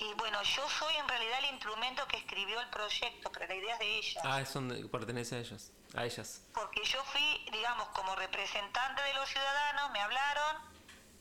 Y 0.00 0.14
bueno, 0.14 0.40
yo 0.44 0.68
soy 0.68 0.94
en 0.94 1.08
realidad 1.08 1.40
el 1.40 1.54
instrumento 1.54 2.06
que 2.06 2.18
escribió 2.18 2.60
el 2.60 2.68
proyecto, 2.68 3.32
pero 3.32 3.48
la 3.48 3.54
idea 3.54 3.72
es 3.74 3.78
de 3.80 3.98
ellas. 3.98 4.24
Ah, 4.24 4.40
eso 4.40 4.62
pertenece 4.92 5.34
a 5.34 5.38
ellas, 5.40 5.72
a 5.94 6.04
ellas. 6.04 6.44
Porque 6.54 6.84
yo 6.84 7.02
fui, 7.04 7.44
digamos, 7.50 7.88
como 7.88 8.14
representante 8.14 9.02
de 9.02 9.14
los 9.14 9.28
ciudadanos, 9.28 9.90
me 9.90 10.00
hablaron, 10.00 10.56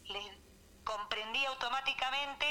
les 0.05 0.31
comprendí 0.84 1.43
automáticamente 1.46 2.46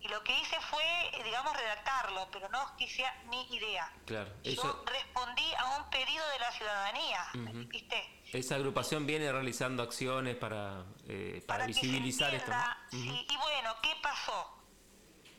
y 0.00 0.08
lo 0.08 0.22
que 0.22 0.38
hice 0.38 0.60
fue, 0.68 1.22
digamos, 1.24 1.56
redactarlo, 1.56 2.28
pero 2.30 2.50
no 2.50 2.76
quise 2.76 3.02
ni 3.30 3.42
idea. 3.56 3.90
Claro. 4.04 4.30
Yo 4.42 4.84
respondí 4.84 5.50
a 5.56 5.78
un 5.78 5.88
pedido 5.88 6.28
de 6.28 6.38
la 6.40 6.52
ciudadanía, 6.52 7.26
¿viste? 7.68 8.20
Esa 8.34 8.56
agrupación 8.56 9.06
viene 9.06 9.32
realizando 9.32 9.82
acciones 9.82 10.36
para, 10.36 10.84
eh, 11.08 11.42
para, 11.46 11.66
visibilizar 11.66 12.34
esto. 12.34 12.52
y 12.92 13.36
bueno, 13.38 13.76
¿qué 13.82 13.94
pasó? 14.02 14.63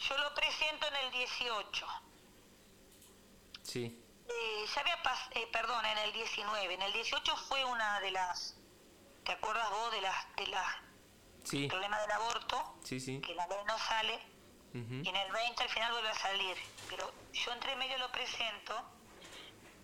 Yo 0.08 0.18
lo 0.18 0.34
presento 0.34 0.88
en 0.88 0.96
el 0.96 1.12
18. 1.12 1.88
Sí. 3.64 4.02
Eh, 4.28 4.66
ya 4.74 4.82
había 4.82 5.02
eh, 5.32 5.48
perdón, 5.52 5.86
en 5.86 5.98
el 6.00 6.14
19. 6.14 6.74
En 6.74 6.82
el 6.82 6.94
18 6.94 7.36
fue 7.48 7.64
una 7.66 8.00
de 8.00 8.12
las, 8.12 8.56
¿te 9.24 9.32
acuerdas 9.32 9.70
vos 9.70 9.92
de 9.92 10.02
las, 10.02 10.36
de 10.36 10.48
las, 10.48 10.68
sí. 11.44 11.68
problema 11.68 12.00
del 12.02 12.12
aborto? 12.12 12.78
Sí, 12.84 13.00
sí. 13.00 13.20
Que 13.22 13.34
la 13.36 13.48
ley 13.48 13.58
no 13.66 13.78
sale. 13.80 14.36
Y 14.74 15.08
en 15.08 15.16
el 15.16 15.32
20 15.32 15.64
al 15.64 15.70
final 15.70 15.94
vuelve 15.94 16.10
a 16.10 16.14
salir. 16.16 16.58
Pero 16.90 17.10
yo 17.32 17.54
entre 17.54 17.78
medio 17.78 17.98
lo 17.98 18.12
presento 18.12 18.76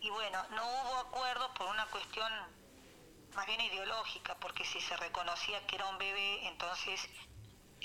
y 0.01 0.09
bueno, 0.09 0.43
no 0.49 0.65
hubo 0.65 0.97
acuerdo 0.97 1.53
por 1.53 1.67
una 1.67 1.85
cuestión 1.85 2.29
más 3.35 3.45
bien 3.45 3.61
ideológica, 3.61 4.35
porque 4.35 4.65
si 4.65 4.81
se 4.81 4.97
reconocía 4.97 5.65
que 5.67 5.75
era 5.75 5.85
un 5.87 5.97
bebé, 5.97 6.47
entonces 6.47 7.07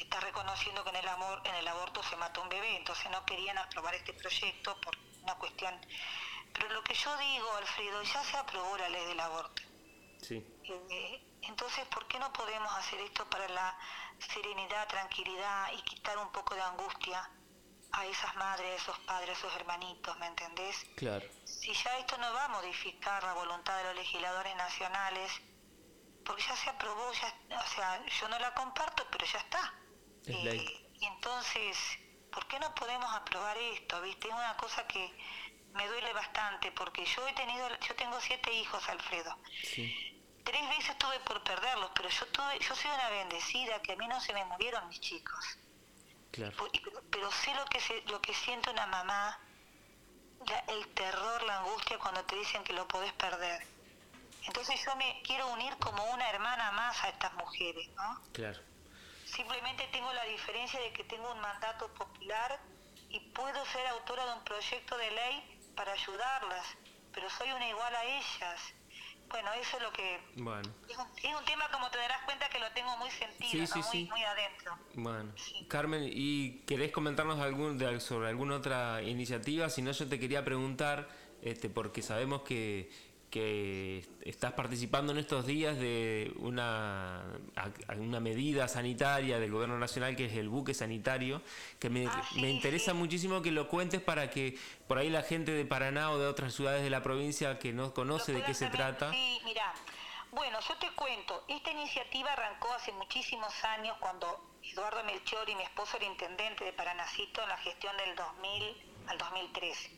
está 0.03 0.21
reconociendo 0.21 0.85
que 0.85 0.91
en 0.91 0.97
el 0.97 1.09
amor, 1.09 1.41
en 1.45 1.55
el 1.55 1.69
aborto 1.69 2.03
se 2.03 2.17
mató 2.17 2.43
un 2.43 2.49
bebé, 2.49 2.77
entonces 2.77 3.11
no 3.11 3.25
querían 3.25 3.59
aprobar 3.59 3.95
este 3.95 4.13
proyecto 4.13 4.79
por 4.81 4.97
una 5.23 5.35
cuestión. 5.37 5.75
Pero 6.53 6.69
lo 6.71 6.83
que 6.83 6.95
yo 6.95 7.17
digo, 7.19 7.53
Alfredo, 7.57 8.03
ya 8.03 8.25
se 8.25 8.37
aprobó 8.37 8.77
la 8.79 8.89
ley 8.89 9.05
del 9.07 9.21
aborto. 9.21 9.63
Sí. 10.23 10.45
Eh, 10.65 11.23
entonces, 11.43 11.87
¿por 11.87 12.07
qué 12.09 12.19
no 12.19 12.33
podemos 12.33 12.73
hacer 12.77 13.01
esto 13.01 13.29
para 13.29 13.49
la 13.49 13.79
serenidad, 14.19 14.89
tranquilidad 14.89 15.71
y 15.73 15.83
quitar 15.83 16.19
un 16.19 16.31
poco 16.33 16.55
de 16.55 16.63
angustia 16.63 17.31
a 17.93 18.07
esas 18.07 18.35
madres, 18.37 18.67
a 18.67 18.75
esos 18.83 18.99
padres, 19.01 19.31
a 19.31 19.33
esos 19.33 19.55
hermanitos, 19.57 20.19
¿me 20.19 20.27
entendés? 20.27 20.87
Claro. 20.97 21.27
Si 21.45 21.73
ya 21.73 21.99
esto 21.99 22.19
no 22.19 22.33
va 22.33 22.45
a 22.45 22.49
modificar 22.49 23.23
la 23.23 23.35
voluntad 23.35 23.77
de 23.79 23.85
los 23.85 23.97
legisladores 23.97 24.57
nacionales, 24.57 25.33
porque 26.25 26.43
ya 26.43 26.57
se 26.57 26.71
aprobó, 26.71 27.13
ya, 27.13 27.59
o 27.59 27.69
sea, 27.69 28.05
yo 28.05 28.29
no 28.29 28.39
la 28.39 28.53
comparto, 28.55 29.07
pero 29.11 29.25
ya 29.25 29.39
está. 29.39 29.75
Y 30.27 31.05
entonces, 31.05 31.77
¿por 32.33 32.47
qué 32.49 32.59
no 32.59 32.75
podemos 32.75 33.13
aprobar 33.15 33.57
esto? 33.57 34.01
¿Viste? 34.03 34.29
Es 34.29 34.35
una 34.35 34.57
cosa 34.57 34.87
que 34.87 35.13
me 35.75 35.87
duele 35.87 36.13
bastante 36.13 36.73
porque 36.73 37.05
yo 37.05 37.27
he 37.29 37.33
tenido, 37.35 37.69
yo 37.81 37.95
tengo 37.95 38.21
siete 38.21 38.53
hijos, 38.53 38.89
Alfredo. 38.89 39.37
Tres 40.45 40.69
veces 40.69 40.97
tuve 40.99 41.19
por 41.21 41.43
perderlos, 41.43 41.91
pero 41.95 42.09
yo 42.09 42.27
tuve, 42.27 42.59
yo 42.61 42.75
soy 42.75 42.91
una 42.91 43.11
bendecida 43.11 43.81
que 43.83 43.93
a 43.93 43.97
mí 43.97 44.07
no 44.09 44.21
se 44.21 44.33
me 44.33 44.45
murieron 44.45 44.89
mis 44.89 45.01
chicos. 45.01 45.59
Claro. 46.31 46.57
Pero, 47.11 47.33
sé 47.33 47.55
lo 47.55 47.65
que 47.67 47.81
se, 47.81 48.03
lo 48.03 48.21
que 48.21 48.35
siente 48.35 48.71
una 48.71 48.87
mamá, 48.87 49.39
el 50.69 50.87
terror, 50.89 51.43
la 51.45 51.61
angustia 51.61 51.99
cuando 51.99 52.23
te 52.25 52.37
dicen 52.37 52.63
que 52.63 52.73
lo 52.73 52.87
podés 52.87 53.13
perder. 53.15 53.67
Entonces 54.47 54.81
yo 54.85 54.95
me 54.97 55.21
quiero 55.25 55.49
unir 55.49 55.77
como 55.79 56.05
una 56.13 56.31
hermana 56.31 56.71
más 56.73 57.03
a 57.03 57.09
estas 57.09 57.33
mujeres, 57.35 57.89
¿no? 57.97 58.21
Claro. 58.33 58.61
Simplemente 59.37 59.87
tengo 59.93 60.11
la 60.15 60.25
diferencia 60.25 60.81
de 60.81 60.93
que 60.95 61.05
tengo 61.05 61.31
un 61.31 61.41
mandato 61.41 61.89
popular 61.93 62.59
y 63.11 63.21
puedo 63.21 63.67
ser 63.67 63.87
autora 63.89 64.25
de 64.25 64.33
un 64.33 64.45
proyecto 64.45 64.97
de 64.97 65.11
ley 65.11 65.61
para 65.77 65.93
ayudarlas, 65.93 66.65
pero 67.13 67.29
soy 67.29 67.53
una 67.53 67.69
igual 67.69 67.95
a 67.95 68.05
ellas. 68.05 68.61
Bueno, 69.29 69.53
eso 69.61 69.77
es 69.77 69.83
lo 69.83 69.93
que... 69.93 70.21
Bueno. 70.37 70.73
Es 70.89 70.97
un, 71.35 71.45
tema, 71.45 71.69
como 71.71 71.91
te 71.91 71.99
darás 71.99 72.23
cuenta, 72.25 72.49
que 72.49 72.59
lo 72.59 72.71
tengo 72.71 72.97
muy 72.97 73.11
sentido, 73.11 73.77
muy, 74.09 74.23
adentro. 74.23 74.79
Bueno. 74.95 75.33
Carmen, 75.69 76.09
¿y 76.11 76.61
querés 76.61 76.91
comentarnos 76.91 77.39
algún, 77.41 77.79
sobre 78.01 78.29
alguna 78.29 78.57
otra 78.57 79.03
iniciativa? 79.03 79.69
Si 79.69 79.83
no, 79.83 79.93
yo 79.93 80.09
te 80.09 80.19
quería 80.19 80.45
preguntar, 80.45 81.09
este, 81.43 81.69
porque 81.69 82.01
sabemos 82.01 82.43
que 82.43 82.91
que 83.37 84.03
estás 84.25 84.53
participando 84.53 85.13
en 85.13 85.19
estos 85.19 85.45
días 85.45 85.77
de 85.79 86.33
una, 86.39 87.23
una 87.99 88.19
medida 88.19 88.67
sanitaria 88.67 89.39
del 89.39 89.51
gobierno 89.51 89.79
nacional 89.79 90.17
que 90.17 90.25
es 90.25 90.33
el 90.37 90.49
buque 90.49 90.73
sanitario, 90.73 91.43
que 91.79 91.91
me, 91.91 92.07
ah, 92.07 92.23
interesa 92.35 92.95
muchísimo 92.95 93.43
que 93.43 93.51
lo 93.51 93.69
cuentes 93.69 94.01
para 94.01 94.31
que 94.31 94.59
por 94.89 94.97
ahí 94.97 95.11
la 95.11 95.23
gente 95.23 95.53
de 95.53 95.67
Paraná 95.67 96.11
o 96.13 96.19
de 96.19 96.27
otras 96.27 96.55
ciudades 96.55 96.83
de 96.83 96.89
la 96.89 97.03
provincia 97.03 97.59
que 97.59 97.75
no 97.75 97.93
conoce 97.93 98.33
de 98.33 98.43
qué 98.43 98.55
se 98.55 98.69
trata. 98.69 99.13
Sí, 99.13 99.39
mira, 99.45 99.75
bueno, 100.31 100.59
yo 100.67 100.75
te 100.79 100.91
cuento, 100.93 101.45
esta 101.49 101.71
iniciativa 101.73 102.33
arrancó 102.33 102.73
hace 102.73 102.91
muchísimos 102.93 103.53
años 103.65 103.99
cuando 104.01 104.51
Eduardo 104.63 105.05
Melchor 105.05 105.47
y 105.51 105.55
mi 105.57 105.63
esposo 105.63 105.99
era 105.99 106.07
intendente 106.07 106.65
de 106.65 106.73
Paranacito 106.73 107.43
en 107.43 107.51
la 107.51 107.59
gestión 107.59 107.95
del 107.99 108.17
2000 108.17 108.93
al 109.09 109.19
2013. 109.19 109.91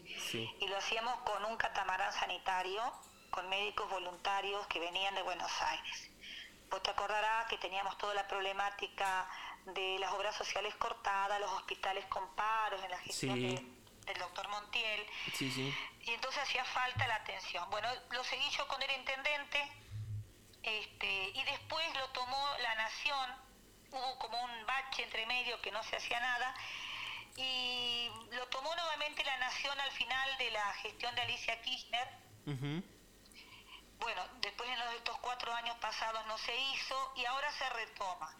Y 0.60 0.66
lo 0.66 0.76
hacíamos 0.76 1.14
con 1.20 1.44
un 1.44 1.56
catamarán 1.56 2.12
sanitario, 2.12 2.82
con 3.30 3.48
médicos 3.48 3.88
voluntarios 3.90 4.66
que 4.66 4.80
venían 4.80 5.14
de 5.14 5.22
Buenos 5.22 5.50
Aires. 5.62 6.10
Vos 6.70 6.82
te 6.82 6.90
acordarás 6.90 7.46
que 7.46 7.56
teníamos 7.58 7.96
toda 7.98 8.14
la 8.14 8.26
problemática 8.26 9.28
de 9.64 9.98
las 9.98 10.12
obras 10.12 10.36
sociales 10.36 10.74
cortadas, 10.76 11.40
los 11.40 11.50
hospitales 11.52 12.04
con 12.06 12.34
paros 12.34 12.82
en 12.84 12.90
la 12.90 12.98
gestión 12.98 13.40
del 13.40 14.18
doctor 14.18 14.48
Montiel. 14.48 15.06
Y 16.02 16.10
entonces 16.10 16.42
hacía 16.42 16.64
falta 16.64 17.06
la 17.06 17.16
atención. 17.16 17.68
Bueno, 17.70 17.88
lo 18.10 18.24
seguí 18.24 18.48
yo 18.50 18.66
con 18.68 18.82
el 18.82 18.90
intendente 18.92 19.60
este, 20.62 21.30
y 21.34 21.42
después 21.44 21.86
lo 21.94 22.08
tomó 22.10 22.48
la 22.62 22.74
Nación. 22.74 23.30
Hubo 23.90 24.18
como 24.18 24.42
un 24.42 24.66
bache 24.66 25.04
entre 25.04 25.24
medio 25.26 25.60
que 25.62 25.70
no 25.70 25.82
se 25.82 25.96
hacía 25.96 26.20
nada 26.20 26.54
y 27.36 28.10
lo 28.32 28.46
tomó 28.48 28.74
nuevamente 28.74 29.24
la 29.24 29.38
Nación 29.38 29.78
al 29.80 29.90
final 29.92 30.38
de 30.38 30.50
la 30.50 30.72
gestión 30.74 31.14
de 31.14 31.22
Alicia 31.22 31.60
Kirchner. 31.62 32.97
Bueno, 33.98 34.22
después 34.40 34.68
en 34.68 34.80
estos 34.96 35.18
cuatro 35.18 35.52
años 35.54 35.76
pasados 35.78 36.24
no 36.26 36.38
se 36.38 36.56
hizo 36.56 37.12
y 37.16 37.24
ahora 37.24 37.50
se 37.52 37.68
retoma. 37.70 38.36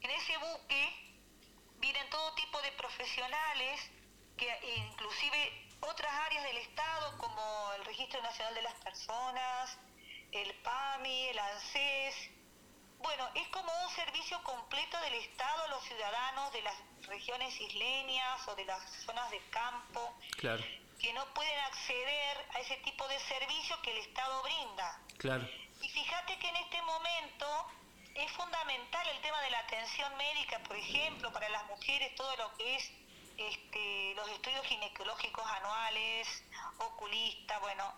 En 0.00 0.10
ese 0.10 0.36
buque 0.38 1.14
vienen 1.78 2.08
todo 2.10 2.34
tipo 2.34 2.60
de 2.62 2.72
profesionales, 2.72 3.90
que 4.36 4.48
inclusive 4.76 5.68
otras 5.80 6.12
áreas 6.12 6.44
del 6.44 6.56
Estado 6.58 7.18
como 7.18 7.72
el 7.74 7.84
Registro 7.84 8.20
Nacional 8.22 8.54
de 8.54 8.62
las 8.62 8.74
Personas, 8.74 9.78
el 10.32 10.54
PAMI, 10.62 11.28
el 11.28 11.38
ANSES, 11.38 12.30
bueno, 12.98 13.28
es 13.34 13.46
como 13.48 13.70
un 13.84 13.90
servicio 13.90 14.42
completo 14.42 14.98
del 15.00 15.14
Estado 15.14 15.62
a 15.64 15.68
los 15.68 15.84
ciudadanos 15.84 16.52
de 16.52 16.62
las 16.62 16.74
regiones 17.02 17.60
isleñas 17.60 18.48
o 18.48 18.54
de 18.56 18.64
las 18.64 18.82
zonas 19.04 19.30
de 19.30 19.40
campo 19.50 20.18
que 20.98 21.12
no 21.12 21.24
pueden 21.34 21.58
acceder 21.60 22.46
a 22.54 22.60
ese 22.60 22.76
tipo 22.78 23.06
de 23.08 23.18
servicio 23.20 23.80
que 23.82 23.92
el 23.92 23.98
Estado 23.98 24.42
brinda. 24.42 25.00
Claro. 25.18 25.48
Y 25.82 25.88
fíjate 25.88 26.38
que 26.38 26.48
en 26.48 26.56
este 26.56 26.82
momento 26.82 27.70
es 28.14 28.30
fundamental 28.32 29.06
el 29.08 29.20
tema 29.20 29.40
de 29.42 29.50
la 29.50 29.58
atención 29.60 30.16
médica, 30.16 30.58
por 30.60 30.76
ejemplo, 30.76 31.32
para 31.32 31.48
las 31.50 31.66
mujeres, 31.66 32.14
todo 32.14 32.34
lo 32.36 32.56
que 32.56 32.76
es 32.76 32.90
este, 33.36 34.14
los 34.14 34.28
estudios 34.30 34.64
ginecológicos 34.66 35.44
anuales, 35.46 36.44
oculista, 36.78 37.58
bueno, 37.58 37.92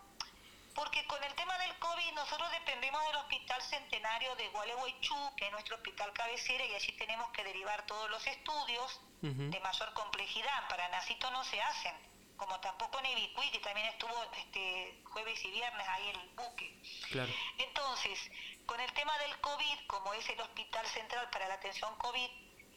porque 0.75 1.05
con 1.07 1.23
el 1.23 1.35
tema 1.35 1.57
del 1.59 1.79
COVID 1.79 2.13
nosotros 2.15 2.51
dependemos 2.53 3.01
del 3.07 3.17
Hospital 3.17 3.63
Centenario 3.63 4.35
de 4.37 4.49
Gualeguaychú, 4.49 5.35
que 5.37 5.47
es 5.47 5.53
nuestro 5.53 5.77
hospital 5.77 6.13
cabecera, 6.13 6.65
y 6.65 6.75
allí 6.75 6.93
tenemos 6.93 7.31
que 7.31 7.45
derivar 7.45 7.87
todos 7.87 8.11
los 8.11 8.27
estudios 8.27 9.01
de 9.21 9.61
mayor 9.61 9.93
complejidad. 9.95 10.69
Para 10.69 10.89
Nacito 10.89 11.31
no 11.31 11.43
se 11.45 11.61
hacen, 11.61 11.97
como 12.39 12.59
tampoco 12.61 12.99
en 13.01 13.07
Ibicuí, 13.07 13.51
que 13.51 13.59
también 13.59 13.89
estuvo 13.89 14.15
este 14.33 15.03
jueves 15.05 15.45
y 15.45 15.51
viernes 15.51 15.87
ahí 15.89 16.09
en 16.09 16.21
el 16.21 16.29
buque. 16.31 16.81
Claro. 17.11 17.33
Entonces, 17.59 18.31
con 18.65 18.81
el 18.81 18.91
tema 18.93 19.19
del 19.19 19.39
COVID, 19.41 19.87
como 19.87 20.15
es 20.15 20.27
el 20.31 20.41
Hospital 20.41 20.87
Central 20.87 21.29
para 21.31 21.49
la 21.49 21.55
Atención 21.55 21.95
COVID, 21.97 22.31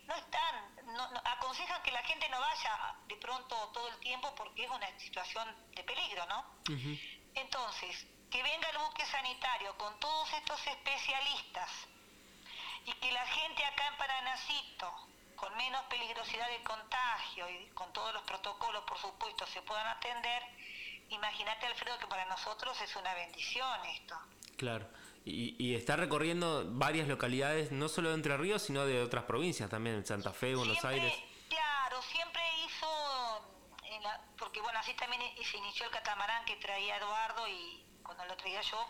no 0.07 0.15
están, 0.15 0.75
no, 0.87 1.21
aconsejan 1.25 1.81
que 1.83 1.91
la 1.91 2.03
gente 2.03 2.27
no 2.29 2.39
vaya 2.39 2.95
de 3.07 3.15
pronto 3.17 3.55
todo 3.69 3.87
el 3.87 3.99
tiempo 3.99 4.33
porque 4.35 4.65
es 4.65 4.69
una 4.69 4.99
situación 4.99 5.55
de 5.73 5.83
peligro, 5.83 6.25
¿no? 6.25 6.45
Entonces, 7.35 8.07
que 8.29 8.43
venga 8.43 8.69
el 8.69 8.77
buque 8.79 9.05
sanitario 9.05 9.77
con 9.77 9.97
todos 9.99 10.33
estos 10.33 10.67
especialistas 10.67 11.69
y 12.85 12.93
que 12.93 13.11
la 13.11 13.25
gente 13.27 13.63
acá 13.63 13.87
en 13.87 13.97
Paranacito, 13.97 15.07
con 15.41 15.57
menos 15.57 15.81
peligrosidad 15.89 16.47
de 16.49 16.63
contagio 16.63 17.49
y 17.49 17.65
con 17.73 17.91
todos 17.93 18.13
los 18.13 18.21
protocolos, 18.23 18.83
por 18.83 18.97
supuesto, 18.99 19.47
se 19.47 19.61
puedan 19.63 19.87
atender, 19.87 20.43
imagínate, 21.09 21.65
Alfredo, 21.65 21.97
que 21.97 22.05
para 22.05 22.25
nosotros 22.25 22.79
es 22.79 22.95
una 22.95 23.11
bendición 23.15 23.85
esto. 23.87 24.15
Claro. 24.55 24.87
Y, 25.25 25.75
está 25.75 25.95
recorriendo 25.95 26.63
varias 26.67 27.07
localidades, 27.07 27.71
no 27.71 27.89
solo 27.89 28.09
de 28.09 28.15
Entre 28.15 28.37
Ríos, 28.37 28.61
sino 28.63 28.85
de 28.85 29.01
otras 29.01 29.23
provincias 29.25 29.69
también, 29.69 30.05
Santa 30.05 30.31
Fe, 30.31 30.55
Buenos 30.55 30.83
Aires. 30.85 31.13
Claro, 31.49 32.01
siempre 32.03 32.41
hizo 32.65 32.87
porque 34.37 34.61
bueno, 34.61 34.79
así 34.79 34.93
también 34.95 35.21
se 35.43 35.57
inició 35.57 35.85
el 35.85 35.91
catamarán 35.91 36.43
que 36.45 36.55
traía 36.55 36.97
Eduardo 36.97 37.47
y 37.47 37.85
cuando 38.01 38.25
lo 38.25 38.35
traía 38.35 38.61
yo, 38.61 38.87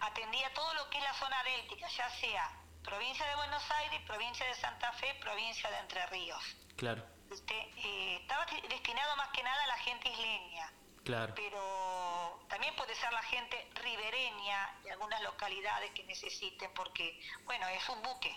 atendía 0.00 0.52
todo 0.52 0.74
lo 0.74 0.90
que 0.90 0.98
es 0.98 1.04
la 1.04 1.14
zona 1.14 1.42
déltica, 1.44 1.88
ya 1.88 2.10
sea 2.10 2.61
provincia 2.82 3.26
de 3.26 3.36
Buenos 3.36 3.70
Aires, 3.70 4.00
provincia 4.06 4.46
de 4.46 4.54
Santa 4.54 4.92
Fe, 4.92 5.14
provincia 5.20 5.70
de 5.70 5.78
Entre 5.78 6.06
Ríos. 6.06 6.42
Claro. 6.76 7.04
Este, 7.30 7.54
eh, 7.54 8.18
estaba 8.20 8.46
destinado 8.68 9.16
más 9.16 9.28
que 9.30 9.42
nada 9.42 9.62
a 9.64 9.66
la 9.66 9.78
gente 9.78 10.08
isleña. 10.08 10.72
Claro. 11.04 11.34
Pero 11.34 12.44
también 12.48 12.74
puede 12.76 12.94
ser 12.94 13.12
la 13.12 13.22
gente 13.22 13.68
ribereña 13.74 14.78
de 14.84 14.92
algunas 14.92 15.20
localidades 15.22 15.90
que 15.92 16.04
necesiten, 16.04 16.72
porque, 16.74 17.20
bueno, 17.44 17.66
es 17.68 17.88
un 17.88 18.02
buque. 18.02 18.36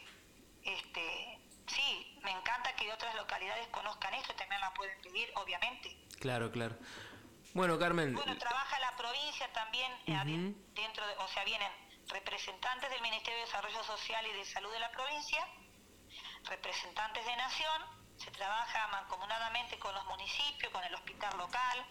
Este, 0.64 1.40
sí, 1.68 2.20
me 2.24 2.32
encanta 2.32 2.76
que 2.76 2.92
otras 2.92 3.14
localidades 3.16 3.68
conozcan 3.68 4.14
esto, 4.16 4.34
también 4.36 4.62
la 4.62 4.74
pueden 4.74 5.00
pedir, 5.02 5.32
obviamente. 5.36 5.96
Claro, 6.20 6.52
claro. 6.52 6.76
Bueno, 7.54 7.78
Carmen. 7.78 8.16
Bueno, 8.16 8.38
trabaja 8.38 8.80
la 8.80 8.96
provincia 8.98 9.52
también, 9.54 9.92
eh, 10.08 10.54
dentro 10.74 11.08
de, 11.08 11.14
o 11.18 11.28
sea, 11.28 11.44
vienen 11.46 11.72
representantes 12.08 12.90
del 12.90 13.02
Ministerio 13.02 13.40
de 13.40 13.46
Desarrollo 13.46 13.84
Social 13.84 14.26
y 14.28 14.34
de 14.34 14.46
Salud 14.46 14.72
de 14.72 14.80
la 14.80 14.92
provincia, 14.92 15.46
representantes 16.44 17.26
de 17.26 17.36
Nación, 17.36 17.82
se 18.18 18.32
trabaja 18.32 18.88
mancomunadamente 18.88 19.78
con 19.80 19.94
los 19.94 20.06
municipios, 20.06 20.72
con 20.72 20.84
el 20.84 20.94
hospital 20.96 21.38
local, 21.38 21.86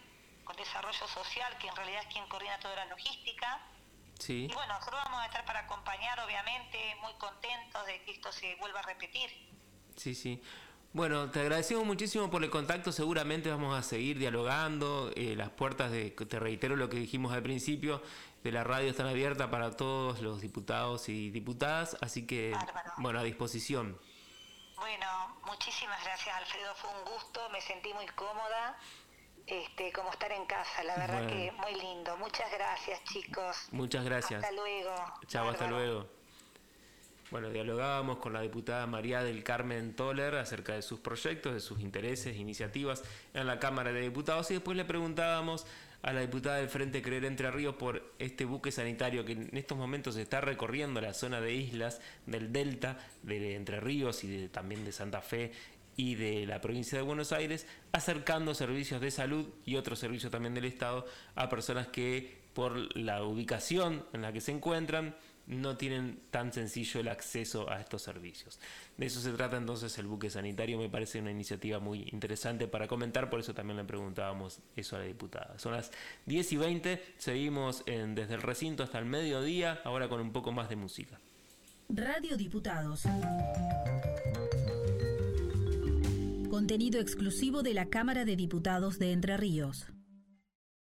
con 0.45 0.57
Desarrollo 0.57 1.07
Social, 1.09 1.57
que 1.59 1.69
en 1.69 1.77
realidad 1.77 2.03
es 2.03 2.13
quien 2.13 2.27
coordina 2.29 2.59
toda 2.59 2.77
la 2.77 2.85
logística. 2.87 3.61
Sí. 4.19 4.49
Y 4.51 4.55
bueno, 4.55 4.75
nosotros 4.75 5.03
vamos 5.05 5.21
a 5.23 5.27
estar 5.27 5.45
para 5.45 5.61
acompañar, 5.61 6.21
obviamente, 6.21 6.95
muy 7.03 7.13
contentos 7.15 7.85
de 7.87 8.03
que 8.05 8.13
esto 8.13 8.33
se 8.33 8.55
vuelva 8.57 8.81
a 8.81 8.83
repetir. 8.83 9.31
Sí, 9.97 10.15
sí. 10.15 10.43
Bueno, 10.95 11.29
te 11.29 11.41
agradecemos 11.41 11.85
muchísimo 11.85 12.31
por 12.31 12.45
el 12.45 12.51
contacto. 12.51 12.93
Seguramente 12.93 13.51
vamos 13.51 13.77
a 13.77 13.83
seguir 13.83 14.17
dialogando. 14.17 15.11
Eh, 15.17 15.35
las 15.37 15.51
puertas 15.51 15.91
de, 15.91 16.13
te 16.13 16.39
reitero 16.39 16.77
lo 16.77 16.89
que 16.89 16.97
dijimos 16.97 17.33
al 17.33 17.43
principio, 17.43 18.01
de 18.45 18.53
la 18.53 18.63
radio 18.63 18.91
están 18.91 19.09
abiertas 19.09 19.49
para 19.49 19.77
todos 19.77 20.23
los 20.23 20.41
diputados 20.41 21.09
y 21.09 21.31
diputadas. 21.31 21.97
Así 22.01 22.29
que, 22.29 22.57
bueno, 22.99 23.19
a 23.19 23.25
disposición. 23.25 23.99
Bueno, 24.77 25.41
muchísimas 25.47 26.01
gracias, 26.05 26.33
Alfredo. 26.37 26.73
Fue 26.77 26.91
un 26.91 27.13
gusto. 27.13 27.41
Me 27.51 27.61
sentí 27.61 27.93
muy 27.93 28.07
cómoda. 28.15 28.79
Este, 29.49 29.93
como 29.93 30.13
estar 30.13 30.31
en 30.31 30.47
casa, 30.47 30.85
la 30.85 30.97
verdad 30.97 31.27
que 31.27 31.51
muy 31.51 31.75
lindo. 31.75 32.17
Muchas 32.19 32.49
gracias, 32.53 33.03
chicos. 33.03 33.67
Muchas 33.73 34.05
gracias. 34.05 34.45
Hasta 34.45 34.55
luego. 34.55 34.95
Chao, 35.27 35.49
hasta 35.49 35.67
luego. 35.67 36.09
Bueno, 37.35 37.51
dialogábamos 37.51 38.19
con 38.19 38.33
la 38.33 38.43
diputada 38.43 38.87
María 38.87 39.25
del 39.25 39.43
Carmen 39.43 39.97
Toller 39.97 40.37
acerca 40.37 40.75
de 40.75 40.83
sus 40.83 41.01
proyectos, 41.01 41.53
de 41.53 41.59
sus 41.59 41.81
intereses, 41.81 42.37
iniciativas 42.37 43.03
en 43.35 43.49
la 43.49 43.59
Cámara 43.59 43.93
de 43.93 44.03
Diputados. 44.03 44.49
Y 44.53 44.55
después 44.55 44.77
le 44.77 44.85
preguntábamos 44.85 45.67
a 46.03 46.13
la 46.13 46.21
diputada 46.21 46.59
del 46.59 46.69
Frente 46.69 47.03
Creer 47.03 47.25
Entre 47.25 47.51
Ríos 47.51 47.75
por 47.75 48.15
este 48.21 48.45
buque 48.45 48.71
sanitario 48.71 49.25
que 49.25 49.33
en 49.33 49.51
estos 49.57 49.77
momentos 49.77 50.15
está 50.15 50.43
recorriendo 50.43 51.01
la 51.01 51.13
zona 51.13 51.41
de 51.41 51.55
islas 51.55 52.01
del 52.25 52.53
Delta, 52.53 52.99
de 53.25 53.57
Entre 53.57 53.81
Ríos 53.81 54.23
y 54.23 54.47
también 54.47 54.85
de 54.85 54.93
Santa 54.93 55.21
Fe 55.21 55.51
y 55.97 56.15
de 56.15 56.47
la 56.47 56.61
provincia 56.61 56.97
de 56.97 57.03
Buenos 57.03 57.33
Aires, 57.33 57.67
acercando 57.91 58.55
servicios 58.55 59.01
de 59.01 59.11
salud 59.11 59.49
y 59.65 59.75
otros 59.75 59.99
servicios 59.99 60.31
también 60.31 60.55
del 60.55 60.67
Estado 60.67 61.05
a 61.35 61.49
personas 61.49 61.89
que 61.89 62.45
por 62.55 62.97
la 62.97 63.25
ubicación 63.25 64.07
en 64.13 64.23
la 64.23 64.33
que 64.33 64.41
se 64.41 64.53
encuentran 64.53 65.17
no 65.47 65.77
tienen 65.77 66.21
tan 66.31 66.53
sencillo 66.53 67.01
el 67.01 67.09
acceso 67.09 67.71
a 67.71 67.81
estos 67.81 68.03
servicios. 68.03 68.59
De 68.97 69.07
eso 69.07 69.21
se 69.21 69.33
trata 69.33 69.57
entonces 69.57 69.97
el 69.99 70.07
buque 70.07 70.31
sanitario, 70.31 70.79
me 70.79 70.89
parece 70.89 71.21
una 71.21 71.31
iniciativa 71.31 71.81
muy 71.81 72.09
interesante 72.13 72.67
para 72.67 72.89
comentar, 72.89 73.29
por 73.31 73.41
eso 73.41 73.55
también 73.55 73.77
le 73.77 73.85
preguntábamos 73.85 74.61
eso 74.77 74.97
a 74.97 75.01
la 75.01 75.05
diputada. 75.05 75.59
Son 75.59 75.73
las 75.73 75.91
10 76.27 76.53
y 76.53 76.57
20, 76.57 77.05
seguimos 77.19 77.85
desde 77.85 78.35
el 78.35 78.43
recinto 78.43 78.83
hasta 78.83 78.99
el 78.99 79.07
mediodía, 79.07 79.81
ahora 79.85 80.09
con 80.09 80.21
un 80.21 80.33
poco 80.33 80.53
más 80.53 80.69
de 80.69 80.77
música. 80.77 81.21
Radio 81.89 82.37
Diputados. 82.37 83.03
Contenido 86.49 87.01
exclusivo 87.01 87.63
de 87.63 87.75
la 87.75 87.87
Cámara 87.87 88.25
de 88.25 88.37
Diputados 88.37 88.99
de 88.99 89.13
Entre 89.13 89.37
Ríos. 89.37 89.94